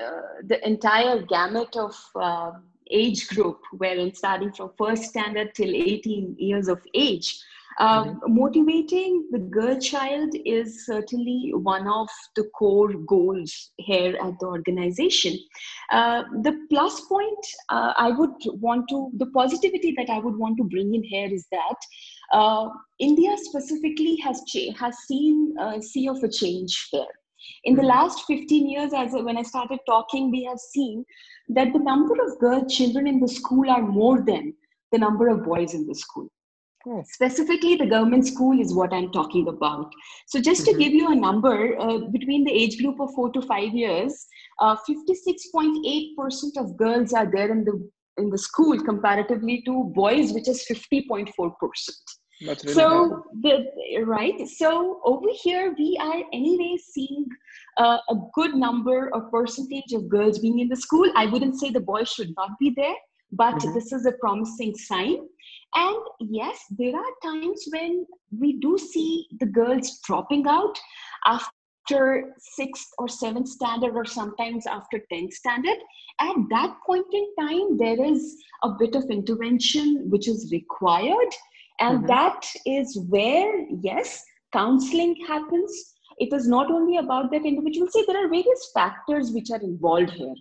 uh, 0.00 0.20
the 0.44 0.64
entire 0.66 1.22
gamut 1.22 1.76
of 1.76 1.96
uh, 2.14 2.52
age 2.90 3.28
group 3.28 3.60
wherein 3.72 4.14
starting 4.14 4.52
from 4.52 4.70
first 4.78 5.04
standard 5.04 5.54
till 5.54 5.74
18 5.74 6.36
years 6.38 6.68
of 6.68 6.80
age 6.94 7.40
um, 7.78 8.20
mm-hmm. 8.20 8.34
Motivating 8.34 9.28
the 9.30 9.38
girl 9.38 9.78
child 9.78 10.34
is 10.44 10.86
certainly 10.86 11.52
one 11.54 11.86
of 11.86 12.08
the 12.34 12.44
core 12.58 12.92
goals 13.06 13.70
here 13.76 14.16
at 14.16 14.38
the 14.40 14.46
organization. 14.46 15.38
Uh, 15.90 16.22
the 16.42 16.66
plus 16.70 17.00
point 17.02 17.46
uh, 17.68 17.92
I 17.96 18.10
would 18.10 18.34
want 18.46 18.88
to, 18.90 19.10
the 19.16 19.26
positivity 19.26 19.94
that 19.98 20.08
I 20.08 20.18
would 20.18 20.36
want 20.36 20.56
to 20.58 20.64
bring 20.64 20.94
in 20.94 21.02
here 21.02 21.28
is 21.30 21.46
that 21.52 21.76
uh, 22.32 22.68
India 22.98 23.36
specifically 23.36 24.16
has 24.16 24.42
cha- 24.46 24.72
has 24.78 24.96
seen 25.06 25.54
a 25.60 25.82
sea 25.82 26.08
of 26.08 26.22
a 26.22 26.28
change 26.28 26.88
here. 26.90 27.04
In 27.64 27.74
the 27.74 27.82
mm-hmm. 27.82 27.88
last 27.88 28.24
15 28.26 28.68
years, 28.68 28.92
as 28.92 29.12
when 29.12 29.36
I 29.36 29.42
started 29.42 29.80
talking, 29.86 30.30
we 30.30 30.44
have 30.44 30.58
seen 30.58 31.04
that 31.48 31.72
the 31.72 31.78
number 31.78 32.14
of 32.24 32.38
girl 32.38 32.64
children 32.66 33.06
in 33.06 33.20
the 33.20 33.28
school 33.28 33.70
are 33.70 33.82
more 33.82 34.22
than 34.22 34.54
the 34.92 34.98
number 34.98 35.28
of 35.28 35.44
boys 35.44 35.74
in 35.74 35.86
the 35.86 35.94
school. 35.94 36.28
Hmm. 36.84 37.00
Specifically, 37.04 37.74
the 37.74 37.86
government 37.86 38.26
school 38.26 38.60
is 38.60 38.72
what 38.72 38.92
I'm 38.92 39.10
talking 39.10 39.48
about. 39.48 39.92
So, 40.28 40.40
just 40.40 40.62
mm-hmm. 40.62 40.78
to 40.78 40.84
give 40.84 40.92
you 40.92 41.10
a 41.10 41.16
number, 41.16 41.76
uh, 41.80 41.98
between 42.12 42.44
the 42.44 42.52
age 42.52 42.80
group 42.80 43.00
of 43.00 43.12
four 43.14 43.32
to 43.32 43.42
five 43.42 43.74
years, 43.74 44.26
uh, 44.60 44.76
56.8% 44.88 46.56
of 46.58 46.76
girls 46.76 47.12
are 47.12 47.28
there 47.30 47.50
in 47.50 47.64
the 47.64 47.90
in 48.18 48.30
the 48.30 48.38
school 48.38 48.82
comparatively 48.82 49.62
to 49.66 49.92
boys, 49.94 50.32
which 50.32 50.48
is 50.48 50.64
50.4%. 50.70 51.52
Really 52.40 52.72
so 52.72 53.24
the 53.42 53.66
right 54.04 54.46
so 54.46 55.00
over 55.04 55.28
here 55.42 55.74
we 55.78 55.98
are 56.02 56.22
anyway 56.32 56.76
seeing 56.86 57.24
uh, 57.78 57.98
a 58.10 58.14
good 58.34 58.54
number 58.54 59.10
or 59.14 59.22
percentage 59.30 59.92
of 59.94 60.08
girls 60.08 60.38
being 60.38 60.58
in 60.58 60.68
the 60.68 60.76
school 60.76 61.10
i 61.16 61.24
wouldn't 61.24 61.58
say 61.58 61.70
the 61.70 61.80
boys 61.80 62.10
should 62.10 62.34
not 62.36 62.50
be 62.60 62.74
there 62.76 62.94
but 63.32 63.54
mm-hmm. 63.54 63.72
this 63.72 63.90
is 63.90 64.04
a 64.04 64.12
promising 64.20 64.74
sign 64.74 65.16
and 65.76 65.96
yes, 66.20 66.58
there 66.78 66.96
are 66.96 67.12
times 67.22 67.68
when 67.70 68.06
we 68.38 68.58
do 68.58 68.78
see 68.78 69.26
the 69.40 69.46
girls 69.46 70.00
dropping 70.04 70.46
out 70.48 70.78
after 71.26 72.34
sixth 72.38 72.88
or 72.98 73.08
seventh 73.08 73.48
standard, 73.48 73.94
or 73.94 74.06
sometimes 74.06 74.66
after 74.66 75.00
10th 75.12 75.32
standard. 75.32 75.76
At 76.20 76.36
that 76.50 76.76
point 76.86 77.06
in 77.12 77.26
time, 77.38 77.76
there 77.76 78.02
is 78.02 78.36
a 78.62 78.70
bit 78.78 78.94
of 78.94 79.04
intervention 79.10 80.08
which 80.08 80.28
is 80.28 80.50
required. 80.50 81.34
And 81.80 81.98
mm-hmm. 81.98 82.06
that 82.06 82.46
is 82.64 82.98
where, 83.08 83.66
yes, 83.82 84.24
counseling 84.52 85.16
happens. 85.26 85.94
It 86.18 86.32
is 86.32 86.48
not 86.48 86.70
only 86.70 86.96
about 86.96 87.30
that 87.32 87.44
individual. 87.44 87.88
See, 87.88 88.04
there 88.06 88.24
are 88.24 88.28
various 88.28 88.70
factors 88.72 89.32
which 89.32 89.50
are 89.50 89.60
involved 89.60 90.10
here. 90.10 90.34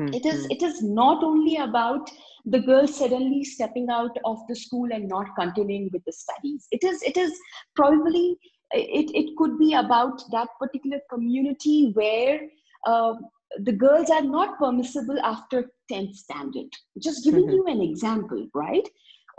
Mm-hmm. 0.00 0.14
It 0.14 0.24
is 0.24 0.46
it 0.50 0.62
is 0.62 0.82
not 0.82 1.22
only 1.22 1.56
about 1.56 2.10
the 2.46 2.60
girl 2.60 2.86
suddenly 2.86 3.44
stepping 3.44 3.90
out 3.90 4.16
of 4.24 4.38
the 4.48 4.56
school 4.56 4.88
and 4.92 5.06
not 5.06 5.26
continuing 5.38 5.90
with 5.92 6.02
the 6.06 6.12
studies. 6.12 6.66
It 6.70 6.82
is 6.84 7.02
it 7.02 7.18
is 7.18 7.38
probably 7.76 8.38
it, 8.72 9.10
it 9.14 9.36
could 9.36 9.58
be 9.58 9.74
about 9.74 10.22
that 10.30 10.48
particular 10.58 11.00
community 11.12 11.90
where 11.94 12.40
uh, 12.86 13.14
the 13.58 13.72
girls 13.72 14.10
are 14.10 14.22
not 14.22 14.58
permissible 14.58 15.18
after 15.22 15.70
10th 15.90 16.14
standard 16.14 16.68
just 17.02 17.24
giving 17.24 17.46
mm-hmm. 17.46 17.54
you 17.54 17.66
an 17.66 17.80
example 17.80 18.46
right. 18.54 18.88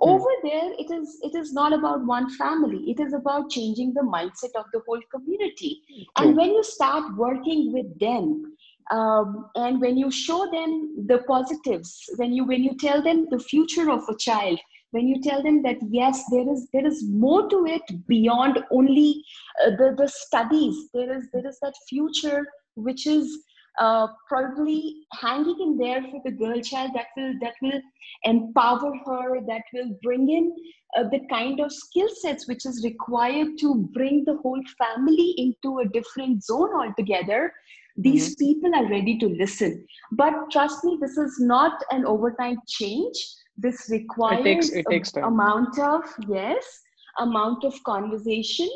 Over 0.01 0.29
there 0.43 0.71
it 0.79 0.91
is 0.91 1.19
it 1.21 1.35
is 1.35 1.53
not 1.53 1.73
about 1.73 2.05
one 2.05 2.29
family. 2.31 2.89
It 2.89 2.99
is 2.99 3.13
about 3.13 3.49
changing 3.49 3.93
the 3.93 4.01
mindset 4.01 4.55
of 4.55 4.65
the 4.73 4.81
whole 4.87 5.01
community. 5.13 5.81
And 6.17 6.35
when 6.35 6.51
you 6.51 6.63
start 6.63 7.15
working 7.15 7.71
with 7.71 7.99
them 7.99 8.57
um, 8.91 9.49
and 9.55 9.79
when 9.79 9.97
you 9.97 10.11
show 10.11 10.49
them 10.51 11.05
the 11.07 11.19
positives 11.27 12.09
when 12.17 12.33
you 12.33 12.45
when 12.45 12.63
you 12.63 12.75
tell 12.77 13.01
them 13.01 13.27
the 13.29 13.39
future 13.39 13.89
of 13.91 14.01
a 14.09 14.17
child 14.17 14.59
when 14.91 15.07
you 15.07 15.21
tell 15.21 15.41
them 15.41 15.61
that 15.63 15.77
yes 15.89 16.23
there 16.31 16.49
is 16.49 16.67
there 16.73 16.85
is 16.85 17.03
more 17.07 17.49
to 17.49 17.65
it 17.65 18.07
beyond 18.07 18.59
only 18.71 19.23
uh, 19.65 19.69
the 19.71 19.95
the 19.97 20.07
studies. 20.07 20.89
There 20.93 21.17
is 21.17 21.29
there 21.33 21.47
is 21.47 21.59
that 21.61 21.73
future 21.89 22.45
which 22.75 23.07
is 23.07 23.43
uh, 23.79 24.07
probably 24.27 25.05
hanging 25.13 25.57
in 25.61 25.77
there 25.77 26.01
for 26.03 26.21
the 26.25 26.31
girl 26.31 26.59
child 26.61 26.91
that 26.93 27.07
will 27.15 27.33
that 27.41 27.53
will 27.61 27.81
empower 28.23 28.91
her 29.05 29.41
that 29.47 29.63
will 29.73 29.97
bring 30.03 30.29
in 30.29 30.53
uh, 30.97 31.03
the 31.09 31.21
kind 31.29 31.59
of 31.59 31.71
skill 31.71 32.09
sets 32.21 32.47
which 32.47 32.65
is 32.65 32.83
required 32.83 33.57
to 33.57 33.89
bring 33.93 34.23
the 34.25 34.37
whole 34.43 34.61
family 34.77 35.33
into 35.37 35.79
a 35.79 35.87
different 35.89 36.43
zone 36.43 36.69
altogether 36.75 37.53
these 37.97 38.35
mm-hmm. 38.35 38.45
people 38.45 38.75
are 38.75 38.89
ready 38.89 39.17
to 39.17 39.27
listen 39.27 39.85
but 40.11 40.33
trust 40.51 40.83
me 40.83 40.97
this 40.99 41.17
is 41.17 41.39
not 41.39 41.81
an 41.91 42.05
overnight 42.05 42.57
change 42.67 43.17
this 43.57 43.89
requires 43.89 44.39
it 44.39 44.43
takes, 44.43 44.69
it 44.69 44.85
takes 44.89 45.11
time. 45.11 45.23
amount 45.23 45.79
of 45.79 46.03
yes 46.27 46.81
amount 47.19 47.63
of 47.63 47.73
conversation 47.83 48.69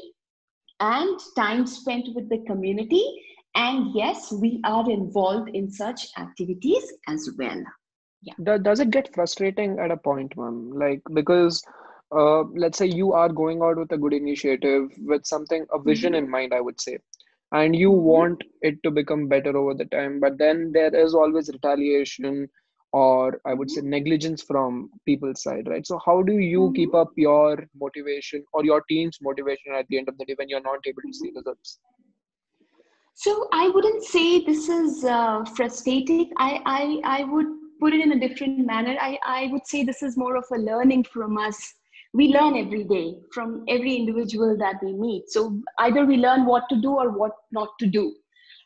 and 0.80 1.20
time 1.36 1.66
spent 1.66 2.08
with 2.16 2.30
the 2.30 2.44
community 2.46 3.04
and 3.56 3.94
yes 3.96 4.32
we 4.32 4.60
are 4.64 4.90
involved 4.90 5.50
in 5.54 5.72
such 5.72 6.08
activities 6.18 6.92
as 7.08 7.30
well 7.38 7.64
yeah 8.22 8.58
does 8.58 8.80
it 8.80 8.90
get 8.90 9.14
frustrating 9.14 9.78
at 9.80 9.92
a 9.92 9.98
point 9.98 10.36
ma'am 10.38 10.72
like 10.74 11.02
because 11.14 11.64
uh, 12.16 12.44
let's 12.64 12.78
say 12.78 12.86
you 12.86 13.14
are 13.14 13.30
going 13.30 13.62
out 13.62 13.78
with 13.78 13.92
a 13.92 13.98
good 13.98 14.14
initiative 14.14 14.90
with 15.00 15.26
something 15.26 15.66
a 15.74 15.80
vision 15.80 16.14
mm-hmm. 16.14 16.26
in 16.26 16.32
mind 16.32 16.54
i 16.54 16.62
would 16.62 16.80
say 16.80 16.98
and 17.52 17.76
you 17.76 17.90
mm-hmm. 17.92 18.12
want 18.12 18.44
it 18.62 18.82
to 18.84 18.92
become 18.92 19.28
better 19.28 19.56
over 19.58 19.74
the 19.74 19.86
time 19.86 20.20
but 20.20 20.38
then 20.38 20.72
there 20.74 20.94
is 20.94 21.16
always 21.16 21.50
retaliation 21.50 22.48
or 22.94 23.40
i 23.46 23.54
would 23.54 23.70
say 23.72 23.82
mm-hmm. 23.82 23.96
negligence 23.98 24.42
from 24.42 24.90
people's 25.06 25.42
side 25.42 25.68
right 25.68 25.88
so 25.88 26.00
how 26.06 26.22
do 26.22 26.38
you 26.38 26.72
keep 26.76 26.94
up 26.94 27.12
your 27.16 27.58
motivation 27.80 28.44
or 28.54 28.64
your 28.66 28.82
team's 28.90 29.18
motivation 29.22 29.74
at 29.74 29.86
the 29.90 29.98
end 29.98 30.10
of 30.10 30.18
the 30.18 30.26
day 30.26 30.36
when 30.38 30.50
you're 30.50 30.68
not 30.70 30.80
able 30.86 31.02
to 31.02 31.14
see 31.14 31.32
results 31.36 31.80
so 33.16 33.48
I 33.54 33.70
wouldn't 33.70 34.04
say 34.04 34.44
this 34.44 34.68
is 34.68 35.06
uh, 35.06 35.46
frustrating. 35.56 36.32
I, 36.38 36.62
I, 36.66 37.22
I 37.22 37.24
would 37.24 37.48
put 37.80 37.94
it 37.94 38.02
in 38.02 38.12
a 38.12 38.20
different 38.20 38.66
manner. 38.66 38.98
I, 39.00 39.18
I 39.26 39.50
would 39.54 39.66
say 39.66 39.84
this 39.84 40.04
is 40.04 40.18
more 40.18 40.36
of 40.36 40.44
a 40.54 40.58
learning 40.58 41.06
from 41.06 41.38
us. 41.38 41.58
We 42.14 42.28
learn 42.28 42.58
every 42.58 42.84
day 42.84 43.16
from 43.34 43.64
every 43.70 43.96
individual 43.96 44.58
that 44.58 44.76
we 44.84 44.94
meet. 44.94 45.30
So 45.30 45.62
either 45.80 46.06
we 46.06 46.18
learn 46.18 46.46
what 46.46 46.64
to 46.70 46.76
do 46.76 46.92
or 46.92 47.10
what 47.10 47.32
not 47.54 47.70
to 47.80 47.88
do. 47.88 48.14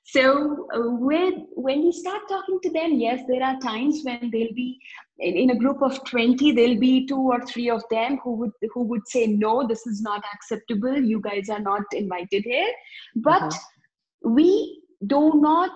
So 0.06 0.68
uh, 0.74 0.80
when, 0.98 1.46
when 1.54 1.84
we 1.84 1.92
start 1.92 2.22
talking 2.28 2.60
to 2.64 2.72
them, 2.72 2.94
yes, 2.94 3.22
there 3.28 3.44
are 3.44 3.60
times 3.60 4.02
when 4.04 4.32
they'll 4.32 4.54
be 4.56 4.80
in, 5.20 5.36
in, 5.36 5.50
a 5.52 5.56
group 5.56 5.84
of 5.84 6.04
20, 6.06 6.54
there'll 6.54 6.80
be 6.80 7.06
two 7.06 7.20
or 7.20 7.46
three 7.46 7.70
of 7.70 7.84
them 7.92 8.18
who 8.24 8.34
would 8.38 8.52
who 8.74 8.82
would 8.84 9.08
say, 9.08 9.28
no, 9.28 9.68
this 9.68 9.86
is 9.86 10.02
not 10.02 10.24
acceptable. 10.34 10.98
You 10.98 11.22
guys 11.22 11.50
are 11.50 11.60
not 11.60 11.84
invited 11.94 12.44
here. 12.44 12.72
But 13.16 13.42
mm-hmm 13.44 13.58
we 14.24 14.84
do 15.08 15.34
not 15.36 15.72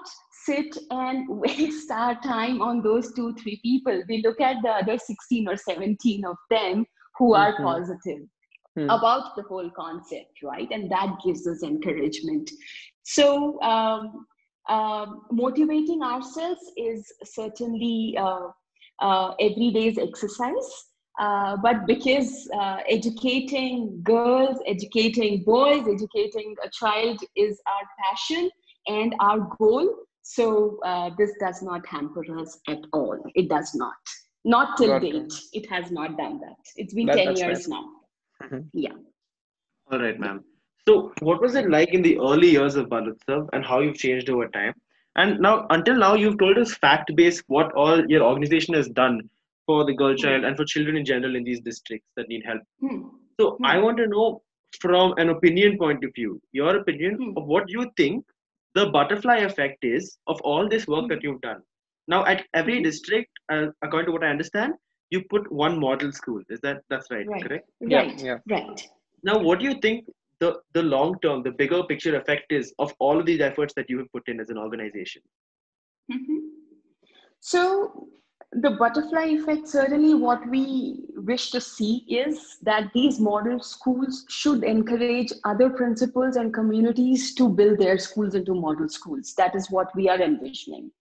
sit 0.45 0.77
and 0.91 1.27
waste 1.29 1.91
our 1.91 2.19
time 2.21 2.61
on 2.61 2.81
those 2.81 3.13
two, 3.13 3.33
three 3.35 3.59
people. 3.63 4.01
We 4.07 4.21
look 4.23 4.41
at 4.41 4.57
the 4.63 4.69
other 4.69 4.97
16 4.97 5.47
or 5.47 5.57
17 5.57 6.25
of 6.25 6.37
them 6.49 6.85
who 7.17 7.33
are 7.33 7.53
mm-hmm. 7.53 7.63
positive 7.63 8.19
mm-hmm. 8.77 8.89
about 8.89 9.35
the 9.35 9.43
whole 9.43 9.69
concept, 9.75 10.41
right? 10.43 10.67
And 10.71 10.91
that 10.91 11.17
gives 11.25 11.47
us 11.47 11.63
encouragement. 11.63 12.49
So, 13.03 13.61
um, 13.61 14.25
uh, 14.69 15.05
motivating 15.29 16.01
ourselves 16.01 16.61
is 16.77 17.11
certainly 17.25 18.17
uh, 18.17 18.47
uh, 19.01 19.33
every 19.39 19.71
day's 19.71 19.97
exercise. 19.97 20.85
Uh, 21.19 21.57
but 21.57 21.85
because 21.85 22.49
uh, 22.59 22.77
educating 22.89 24.01
girls, 24.03 24.57
educating 24.65 25.43
boys, 25.43 25.87
educating 25.87 26.55
a 26.63 26.69
child 26.69 27.19
is 27.35 27.61
our 27.67 27.87
passion 28.03 28.49
and 28.87 29.15
our 29.19 29.39
goal. 29.59 29.95
So 30.23 30.79
uh, 30.83 31.11
this 31.17 31.31
does 31.39 31.61
not 31.61 31.85
hamper 31.85 32.23
us 32.39 32.57
at 32.67 32.79
all. 32.93 33.19
It 33.35 33.49
does 33.49 33.75
not. 33.75 33.93
Not 34.45 34.77
till 34.77 34.99
date. 34.99 35.33
It 35.53 35.69
has 35.69 35.91
not 35.91 36.17
done 36.17 36.39
that. 36.39 36.57
It's 36.75 36.93
been 36.93 37.05
that, 37.07 37.15
10 37.15 37.35
years 37.37 37.59
right. 37.59 37.67
now. 37.69 37.89
Mm-hmm. 38.43 38.59
Yeah. 38.73 38.93
All 39.91 39.99
right, 39.99 40.19
ma'am. 40.19 40.43
So, 40.87 41.13
what 41.19 41.41
was 41.41 41.55
it 41.55 41.69
like 41.69 41.93
in 41.93 42.01
the 42.01 42.19
early 42.19 42.49
years 42.49 42.75
of 42.75 42.87
Balutsav 42.87 43.47
and 43.53 43.63
how 43.63 43.79
you've 43.79 43.97
changed 43.97 44.29
over 44.29 44.47
time? 44.49 44.73
And 45.15 45.39
now, 45.39 45.67
until 45.69 45.95
now, 45.95 46.15
you've 46.15 46.39
told 46.39 46.57
us 46.57 46.73
fact 46.73 47.15
based 47.15 47.43
what 47.47 47.71
all 47.73 48.03
your 48.07 48.23
organization 48.23 48.73
has 48.73 48.89
done 48.89 49.29
for 49.65 49.85
the 49.85 49.93
girl 49.93 50.15
child 50.15 50.43
and 50.43 50.55
for 50.57 50.65
children 50.65 50.97
in 50.97 51.05
general 51.05 51.35
in 51.35 51.43
these 51.43 51.61
districts 51.61 52.07
that 52.15 52.27
need 52.27 52.43
help. 52.45 52.61
Hmm. 52.79 53.03
So 53.39 53.51
hmm. 53.51 53.65
I 53.65 53.77
want 53.79 53.97
to 53.97 54.07
know 54.07 54.41
from 54.79 55.13
an 55.17 55.29
opinion 55.29 55.77
point 55.77 56.03
of 56.03 56.11
view, 56.15 56.41
your 56.51 56.77
opinion 56.77 57.15
hmm. 57.15 57.37
of 57.37 57.45
what 57.45 57.69
you 57.69 57.91
think 57.97 58.25
the 58.75 58.87
butterfly 58.87 59.37
effect 59.37 59.83
is 59.83 60.17
of 60.27 60.41
all 60.41 60.67
this 60.67 60.87
work 60.87 61.07
that 61.09 61.23
you've 61.23 61.41
done. 61.41 61.61
Now, 62.07 62.25
at 62.25 62.43
every 62.53 62.81
district, 62.81 63.29
uh, 63.51 63.67
according 63.81 64.07
to 64.07 64.11
what 64.11 64.23
I 64.23 64.29
understand, 64.29 64.73
you 65.09 65.23
put 65.29 65.49
one 65.51 65.79
model 65.79 66.11
school. 66.11 66.41
Is 66.49 66.59
that 66.61 66.81
that's 66.89 67.09
right? 67.11 67.27
Right. 67.27 67.43
Correct. 67.43 67.69
Right. 67.81 68.19
Yeah. 68.19 68.37
Right. 68.49 68.81
Now, 69.23 69.37
what 69.37 69.59
do 69.59 69.65
you 69.65 69.75
think 69.75 70.05
the 70.39 70.59
the 70.73 70.83
long 70.83 71.17
term, 71.19 71.43
the 71.43 71.51
bigger 71.51 71.83
picture 71.83 72.15
effect 72.17 72.51
is 72.51 72.73
of 72.79 72.93
all 72.99 73.19
of 73.19 73.25
these 73.25 73.39
efforts 73.39 73.73
that 73.75 73.89
you 73.89 73.99
have 73.99 74.11
put 74.11 74.27
in 74.27 74.39
as 74.39 74.49
an 74.49 74.57
organization? 74.57 75.21
Mm-hmm. 76.11 76.39
So 77.39 78.07
the 78.61 78.71
butterfly 78.71 79.25
effect 79.25 79.67
certainly 79.67 80.13
what 80.13 80.47
we 80.49 81.05
wish 81.15 81.49
to 81.51 81.59
see 81.59 82.05
is 82.07 82.57
that 82.61 82.91
these 82.93 83.19
model 83.19 83.59
schools 83.59 84.25
should 84.29 84.63
encourage 84.63 85.31
other 85.43 85.69
principals 85.69 86.35
and 86.35 86.53
communities 86.53 87.33
to 87.35 87.49
build 87.49 87.79
their 87.79 87.97
schools 87.97 88.35
into 88.35 88.53
model 88.53 88.87
schools. 88.89 89.33
That 89.37 89.55
is 89.55 89.71
what 89.71 89.95
we 89.95 90.09
are 90.09 90.21
envisioning. 90.21 90.91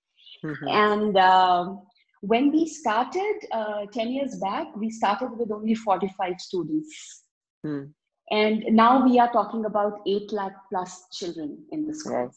Mm-hmm. 0.45 0.69
and 0.69 1.17
uh, 1.17 1.75
when 2.21 2.51
we 2.51 2.67
started 2.67 3.35
uh, 3.53 3.87
10 3.93 4.11
years 4.11 4.38
back 4.41 4.75
we 4.75 4.91
started 4.91 5.31
with 5.38 5.53
only 5.53 5.75
45 5.75 6.41
students. 6.41 7.23
Mm. 7.65 7.93
and 8.33 8.65
now 8.71 9.05
we 9.05 9.21
are 9.21 9.31
talking 9.33 9.67
about 9.67 10.01
8 10.05 10.33
lakh 10.33 10.53
plus 10.69 11.05
children 11.12 11.59
in 11.71 11.87
the 11.87 11.95
schools. 11.95 12.37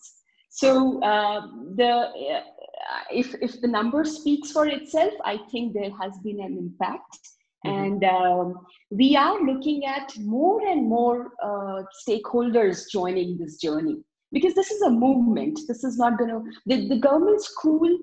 So 0.56 1.02
uh, 1.04 1.48
the 1.76 1.92
uh, 1.92 2.42
if 3.12 3.36
if 3.42 3.62
the 3.62 3.68
number 3.68 4.04
speaks 4.04 4.52
for 4.52 4.68
itself, 4.68 5.14
I 5.24 5.38
think 5.52 5.74
there 5.74 5.92
has 6.02 6.18
been 6.24 6.40
an 6.42 6.58
impact. 6.58 7.20
Mm-hmm. 7.66 7.84
And 7.84 8.04
um, 8.04 8.66
we 8.92 9.16
are 9.16 9.42
looking 9.44 9.86
at 9.86 10.16
more 10.20 10.62
and 10.68 10.88
more 10.88 11.32
uh, 11.42 11.84
stakeholders 12.08 12.84
joining 12.92 13.38
this 13.38 13.58
journey 13.58 13.98
because 14.32 14.54
this 14.54 14.72
is 14.72 14.82
a 14.82 14.90
movement. 14.90 15.60
This 15.68 15.84
is 15.84 15.98
not 15.98 16.18
going 16.18 16.30
to, 16.30 16.44
the, 16.66 16.88
the 16.90 17.00
government 17.00 17.42
school, 17.42 17.98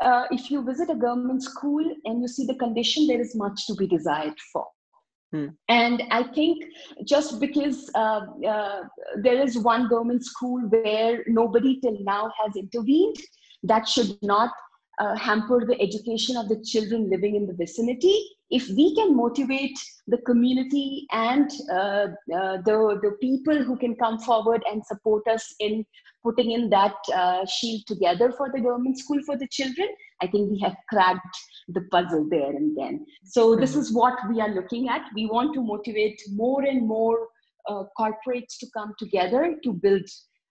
uh, 0.00 0.24
if 0.30 0.50
you 0.50 0.62
visit 0.64 0.90
a 0.90 0.94
government 0.94 1.42
school 1.42 1.84
and 2.04 2.20
you 2.20 2.28
see 2.28 2.46
the 2.46 2.54
condition, 2.54 3.06
there 3.06 3.20
is 3.20 3.34
much 3.34 3.66
to 3.66 3.74
be 3.74 3.86
desired 3.86 4.38
for. 4.52 4.66
Hmm. 5.32 5.46
And 5.68 6.02
I 6.10 6.24
think 6.24 6.64
just 7.04 7.40
because 7.40 7.90
uh, 7.94 8.22
uh, 8.46 8.80
there 9.22 9.40
is 9.40 9.58
one 9.58 9.88
government 9.88 10.24
school 10.24 10.60
where 10.68 11.24
nobody 11.28 11.80
till 11.80 11.98
now 12.02 12.32
has 12.42 12.56
intervened, 12.56 13.16
that 13.62 13.88
should 13.88 14.16
not 14.22 14.50
uh, 15.00 15.16
hamper 15.16 15.64
the 15.66 15.80
education 15.80 16.36
of 16.36 16.48
the 16.48 16.62
children 16.62 17.08
living 17.08 17.34
in 17.34 17.46
the 17.46 17.54
vicinity. 17.54 18.16
If 18.50 18.68
we 18.68 18.94
can 18.94 19.16
motivate 19.16 19.78
the 20.08 20.18
community 20.18 21.06
and 21.12 21.50
uh, 21.72 22.08
uh, 22.34 22.58
the, 22.66 22.98
the 23.02 23.16
people 23.20 23.62
who 23.62 23.76
can 23.76 23.94
come 23.96 24.18
forward 24.18 24.62
and 24.70 24.84
support 24.84 25.26
us 25.28 25.54
in 25.60 25.86
putting 26.22 26.50
in 26.50 26.68
that 26.68 26.94
uh, 27.14 27.46
shield 27.46 27.86
together 27.86 28.32
for 28.36 28.50
the 28.52 28.60
government 28.60 28.98
school 28.98 29.20
for 29.24 29.38
the 29.38 29.48
children, 29.50 29.88
I 30.20 30.26
think 30.26 30.50
we 30.50 30.58
have 30.60 30.76
cracked 30.90 31.36
the 31.68 31.82
puzzle 31.90 32.28
there 32.28 32.50
and 32.50 32.76
then. 32.76 33.06
So 33.24 33.56
this 33.56 33.70
mm-hmm. 33.70 33.80
is 33.80 33.92
what 33.92 34.14
we 34.28 34.40
are 34.40 34.54
looking 34.54 34.88
at. 34.88 35.02
We 35.14 35.26
want 35.26 35.54
to 35.54 35.62
motivate 35.62 36.20
more 36.32 36.62
and 36.62 36.86
more 36.86 37.28
uh, 37.68 37.84
corporates 37.98 38.58
to 38.58 38.66
come 38.74 38.92
together 38.98 39.54
to 39.62 39.72
build 39.72 40.02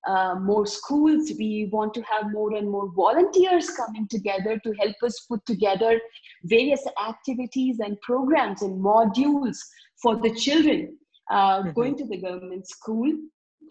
uh, 0.07 0.35
more 0.35 0.65
schools. 0.65 1.31
We 1.37 1.69
want 1.71 1.93
to 1.95 2.01
have 2.01 2.31
more 2.31 2.55
and 2.55 2.69
more 2.69 2.91
volunteers 2.93 3.69
coming 3.71 4.07
together 4.09 4.59
to 4.63 4.73
help 4.79 4.95
us 5.03 5.25
put 5.29 5.45
together 5.45 5.99
various 6.43 6.83
activities 7.07 7.79
and 7.79 7.99
programs 8.01 8.61
and 8.61 8.83
modules 8.83 9.57
for 10.01 10.15
the 10.17 10.33
children 10.35 10.97
uh, 11.29 11.61
mm-hmm. 11.61 11.71
going 11.71 11.97
to 11.97 12.05
the 12.05 12.17
government 12.17 12.67
school. 12.67 13.11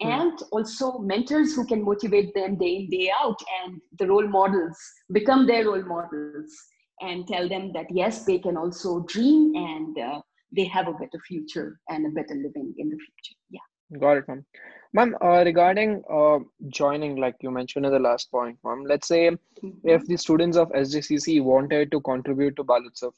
Mm-hmm. 0.01 0.07
And 0.11 0.39
also 0.51 0.99
mentors 0.99 1.55
who 1.55 1.65
can 1.65 1.83
motivate 1.83 2.33
them 2.33 2.57
day 2.57 2.75
in, 2.75 2.89
day 2.89 3.11
out, 3.21 3.37
and 3.63 3.81
the 3.97 4.07
role 4.07 4.27
models 4.27 4.77
become 5.11 5.45
their 5.45 5.65
role 5.65 5.83
models 5.83 6.55
and 7.01 7.27
tell 7.27 7.49
them 7.49 7.71
that 7.73 7.87
yes, 7.89 8.23
they 8.23 8.39
can 8.39 8.55
also 8.55 9.03
dream 9.07 9.53
and 9.55 9.97
uh, 9.97 10.21
they 10.55 10.65
have 10.65 10.87
a 10.87 10.93
better 10.93 11.19
future 11.27 11.79
and 11.89 12.05
a 12.05 12.09
better 12.09 12.35
living 12.35 12.73
in 12.77 12.89
the 12.89 12.95
future. 12.95 13.35
Yeah. 13.49 13.99
Got 13.99 14.17
it, 14.17 14.27
ma'am. 14.27 14.45
Ma'am, 14.93 15.15
uh, 15.21 15.43
regarding 15.45 16.03
uh, 16.11 16.39
joining, 16.69 17.15
like 17.17 17.35
you 17.41 17.51
mentioned 17.51 17.85
in 17.85 17.91
the 17.91 17.99
last 17.99 18.31
point, 18.31 18.57
ma'am, 18.63 18.83
let's 18.87 19.07
say 19.07 19.29
mm-hmm. 19.29 19.69
if 19.83 20.05
the 20.07 20.17
students 20.17 20.57
of 20.57 20.69
SJCC 20.69 21.43
wanted 21.43 21.91
to 21.91 22.01
contribute 22.01 22.55
to 22.55 22.63
Balutsav, 22.63 23.11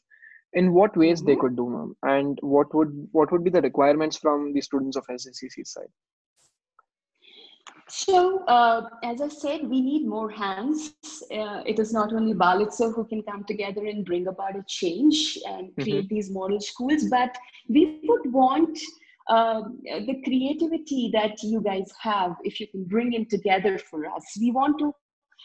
in 0.54 0.74
what 0.74 0.96
ways 0.98 1.20
Mm-hmm. 1.20 1.28
they 1.28 1.36
could 1.38 1.56
do 1.56 1.70
ma'am 1.70 1.96
and 2.04 2.40
what 2.42 2.74
would 2.76 3.08
what 3.12 3.32
would 3.32 3.44
be 3.44 3.50
the 3.50 3.62
requirements 3.62 4.18
from 4.18 4.54
the 4.54 4.62
students 4.62 4.98
of 4.98 5.06
SJCC 5.08 5.66
side 5.66 5.94
So, 7.88 8.46
uh, 8.46 8.90
as 9.04 9.22
I 9.22 9.28
said, 9.28 9.64
we 9.70 9.82
need 9.82 10.08
more 10.08 10.30
hands. 10.30 10.94
Uh, 11.40 11.62
it 11.72 11.80
is 11.84 11.92
not 11.92 12.14
only 12.14 12.34
Balutsav 12.34 12.96
who 12.96 13.04
can 13.04 13.22
come 13.24 13.44
together 13.50 13.86
and 13.86 14.06
bring 14.06 14.28
about 14.28 14.56
a 14.60 14.64
change 14.66 15.38
and 15.46 15.74
create 15.80 16.08
these 16.14 16.30
model 16.38 16.62
schools, 16.62 17.04
but 17.16 17.38
we 17.68 18.00
would 18.12 18.32
want 18.32 18.80
uh, 19.32 19.62
the 20.08 20.22
creativity 20.26 21.10
that 21.13 21.41
you 21.41 21.62
guys 21.62 21.89
have, 22.02 22.36
if 22.44 22.60
you 22.60 22.67
can 22.67 22.84
bring 22.84 23.13
it 23.13 23.30
together 23.30 23.78
for 23.78 24.06
us. 24.06 24.26
We 24.39 24.52
want 24.52 24.78
to, 24.80 24.94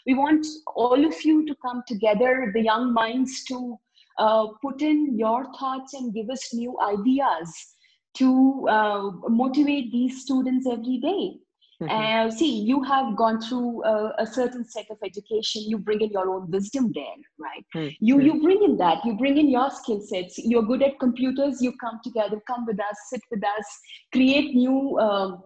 we 0.07 0.15
want 0.15 0.45
all 0.75 1.05
of 1.07 1.25
you 1.25 1.47
to 1.47 1.55
come 1.65 1.83
together, 1.87 2.51
the 2.53 2.63
young 2.63 2.93
minds 2.93 3.45
to 3.45 3.77
uh, 4.19 4.47
put 4.61 4.83
in 4.83 5.17
your 5.17 5.45
thoughts 5.59 5.95
and 5.95 6.13
give 6.13 6.31
us 6.31 6.53
new 6.53 6.77
ideas 6.81 7.49
to 8.15 8.67
uh, 8.69 9.11
motivate 9.29 9.93
these 9.93 10.23
students 10.23 10.67
every 10.67 10.99
day. 10.99 11.39
Mhm. 11.81 11.91
Uh, 11.93 12.31
see, 12.31 12.61
you 12.63 12.83
have 12.83 13.17
gone 13.17 13.41
through 13.41 13.85
a, 13.85 14.13
a 14.19 14.27
certain 14.27 14.65
set 14.65 14.87
of 14.91 14.99
education. 15.05 15.63
You 15.67 15.79
bring 15.79 16.01
in 16.01 16.11
your 16.11 16.31
own 16.31 16.51
wisdom 16.51 16.91
there, 16.95 17.19
right? 17.39 17.65
Hmm. 17.73 17.89
You 18.01 18.19
Hmm. 18.19 18.27
you 18.27 18.41
bring 18.43 18.63
in 18.63 18.77
that. 18.79 19.05
You 19.05 19.17
bring 19.17 19.37
in 19.39 19.49
your 19.49 19.71
skill 19.71 20.01
sets. 20.01 20.39
You're 20.39 20.63
good 20.63 20.83
at 20.83 20.99
computers. 20.99 21.61
You 21.63 21.73
come 21.81 22.01
together, 22.03 22.41
come 22.47 22.67
with 22.67 22.81
us, 22.81 22.97
sit 23.11 23.21
with 23.31 23.45
us, 23.45 23.67
create 24.13 24.55
new. 24.55 24.99
um 24.99 25.43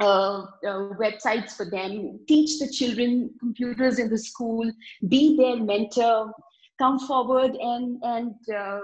uh, 0.00 0.44
uh, 0.66 0.88
websites 0.98 1.52
for 1.56 1.68
them, 1.70 2.18
teach 2.26 2.58
the 2.58 2.68
children 2.70 3.30
computers 3.38 3.98
in 3.98 4.08
the 4.08 4.16
school, 4.16 4.64
be 5.08 5.36
their 5.36 5.56
mentor, 5.56 6.32
come 6.78 6.98
forward 6.98 7.52
and, 7.54 7.98
and 8.02 8.34
uh, 8.56 8.80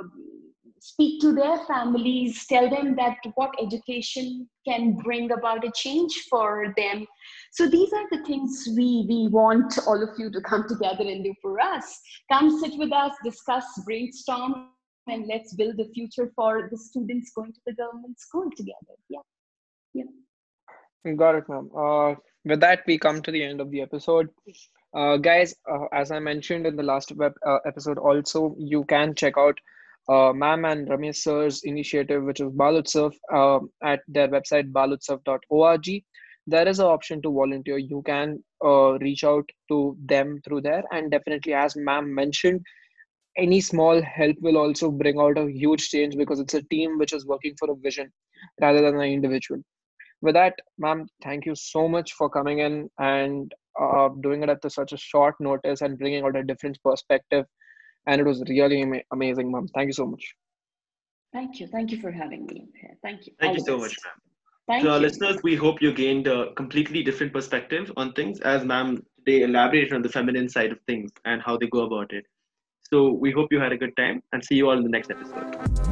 speak 0.80 1.20
to 1.20 1.34
their 1.34 1.58
families, 1.66 2.46
tell 2.46 2.68
them 2.68 2.96
that 2.96 3.16
what 3.34 3.54
education 3.60 4.48
can 4.66 4.96
bring 4.96 5.30
about 5.32 5.64
a 5.64 5.70
change 5.74 6.12
for 6.30 6.74
them. 6.76 7.06
So 7.52 7.68
these 7.68 7.92
are 7.92 8.06
the 8.10 8.24
things 8.24 8.68
we, 8.76 9.06
we 9.08 9.28
want 9.28 9.78
all 9.86 10.02
of 10.02 10.10
you 10.18 10.30
to 10.30 10.40
come 10.40 10.66
together 10.68 11.02
and 11.02 11.24
do 11.24 11.34
for 11.40 11.60
us. 11.60 12.00
Come 12.30 12.60
sit 12.60 12.78
with 12.78 12.92
us, 12.92 13.12
discuss, 13.24 13.64
brainstorm, 13.84 14.68
and 15.06 15.26
let's 15.26 15.54
build 15.54 15.76
the 15.76 15.90
future 15.94 16.32
for 16.34 16.68
the 16.70 16.78
students 16.78 17.32
going 17.34 17.52
to 17.52 17.60
the 17.66 17.74
government 17.74 18.18
school 18.18 18.50
together. 18.56 18.96
Yeah. 19.08 19.20
Yeah. 19.94 21.14
Got 21.14 21.36
it, 21.36 21.48
ma'am. 21.48 21.70
Uh, 21.76 22.14
with 22.44 22.60
that, 22.60 22.82
we 22.86 22.98
come 22.98 23.22
to 23.22 23.30
the 23.30 23.42
end 23.42 23.60
of 23.60 23.70
the 23.70 23.80
episode. 23.80 24.28
Uh, 24.94 25.16
guys, 25.16 25.54
uh, 25.70 25.86
as 25.92 26.10
I 26.10 26.18
mentioned 26.18 26.66
in 26.66 26.76
the 26.76 26.82
last 26.82 27.12
web 27.12 27.34
uh, 27.46 27.58
episode, 27.66 27.98
also 27.98 28.56
you 28.58 28.84
can 28.84 29.14
check 29.14 29.34
out 29.38 29.58
uh, 30.08 30.32
ma'am 30.32 30.64
and 30.64 30.88
Ramesh 30.88 31.16
sir's 31.16 31.62
initiative, 31.64 32.24
which 32.24 32.40
is 32.40 32.48
Balutsav, 32.48 33.12
uh, 33.32 33.60
at 33.82 34.00
their 34.08 34.28
website 34.28 34.70
balutsav.org. 34.72 36.02
There 36.48 36.68
is 36.68 36.78
an 36.78 36.86
option 36.86 37.20
to 37.22 37.32
volunteer. 37.32 37.78
You 37.78 38.02
can 38.06 38.42
uh, 38.64 38.98
reach 38.98 39.24
out 39.24 39.48
to 39.68 39.96
them 40.04 40.40
through 40.44 40.60
there, 40.62 40.84
and 40.92 41.10
definitely, 41.10 41.54
as 41.54 41.74
ma'am 41.76 42.14
mentioned, 42.14 42.60
any 43.36 43.60
small 43.60 44.00
help 44.02 44.36
will 44.40 44.56
also 44.56 44.90
bring 44.90 45.18
out 45.18 45.38
a 45.38 45.50
huge 45.50 45.88
change 45.88 46.16
because 46.16 46.40
it's 46.40 46.54
a 46.54 46.62
team 46.62 46.98
which 46.98 47.12
is 47.12 47.26
working 47.26 47.54
for 47.58 47.70
a 47.70 47.76
vision 47.76 48.10
rather 48.60 48.80
than 48.80 48.96
an 48.96 49.10
individual 49.10 49.60
with 50.22 50.34
that 50.34 50.54
ma'am 50.78 51.06
thank 51.22 51.44
you 51.46 51.54
so 51.54 51.88
much 51.88 52.12
for 52.14 52.28
coming 52.30 52.60
in 52.60 52.88
and 52.98 53.52
uh, 53.80 54.08
doing 54.22 54.42
it 54.42 54.48
at 54.48 54.62
the, 54.62 54.70
such 54.70 54.92
a 54.92 54.96
short 54.96 55.34
notice 55.40 55.82
and 55.82 55.98
bringing 55.98 56.24
out 56.24 56.36
a 56.36 56.42
different 56.42 56.78
perspective 56.82 57.44
and 58.06 58.20
it 58.20 58.24
was 58.24 58.42
really 58.48 58.82
ama- 58.82 59.06
amazing 59.12 59.50
ma'am 59.50 59.66
thank 59.74 59.86
you 59.88 59.98
so 60.02 60.06
much 60.06 60.34
Thank 61.36 61.60
you. 61.60 61.66
Thank 61.66 61.90
you 61.92 62.00
for 62.00 62.10
having 62.10 62.46
me 62.46 62.68
here. 62.80 62.96
Thank 63.02 63.26
you. 63.26 63.32
Thank 63.38 63.50
All 63.50 63.56
you 63.56 63.64
so 63.64 63.78
best. 63.78 63.82
much, 63.82 63.96
ma'am. 64.04 64.14
Thank 64.68 64.84
to 64.84 64.90
our 64.90 64.96
you. 64.96 65.02
listeners, 65.02 65.36
we 65.42 65.54
hope 65.54 65.82
you 65.82 65.92
gained 65.92 66.26
a 66.26 66.54
completely 66.54 67.02
different 67.02 67.32
perspective 67.32 67.92
on 67.98 68.14
things 68.14 68.40
as 68.40 68.64
ma'am 68.64 69.02
today 69.18 69.42
elaborated 69.42 69.92
on 69.92 70.00
the 70.00 70.08
feminine 70.08 70.48
side 70.48 70.72
of 70.72 70.78
things 70.86 71.10
and 71.26 71.42
how 71.42 71.58
they 71.58 71.66
go 71.66 71.80
about 71.80 72.12
it. 72.12 72.24
So 72.90 73.10
we 73.10 73.32
hope 73.32 73.52
you 73.52 73.60
had 73.60 73.72
a 73.72 73.76
good 73.76 73.94
time 73.96 74.22
and 74.32 74.42
see 74.42 74.54
you 74.54 74.70
all 74.70 74.78
in 74.78 74.82
the 74.82 74.88
next 74.88 75.10
episode. 75.10 75.85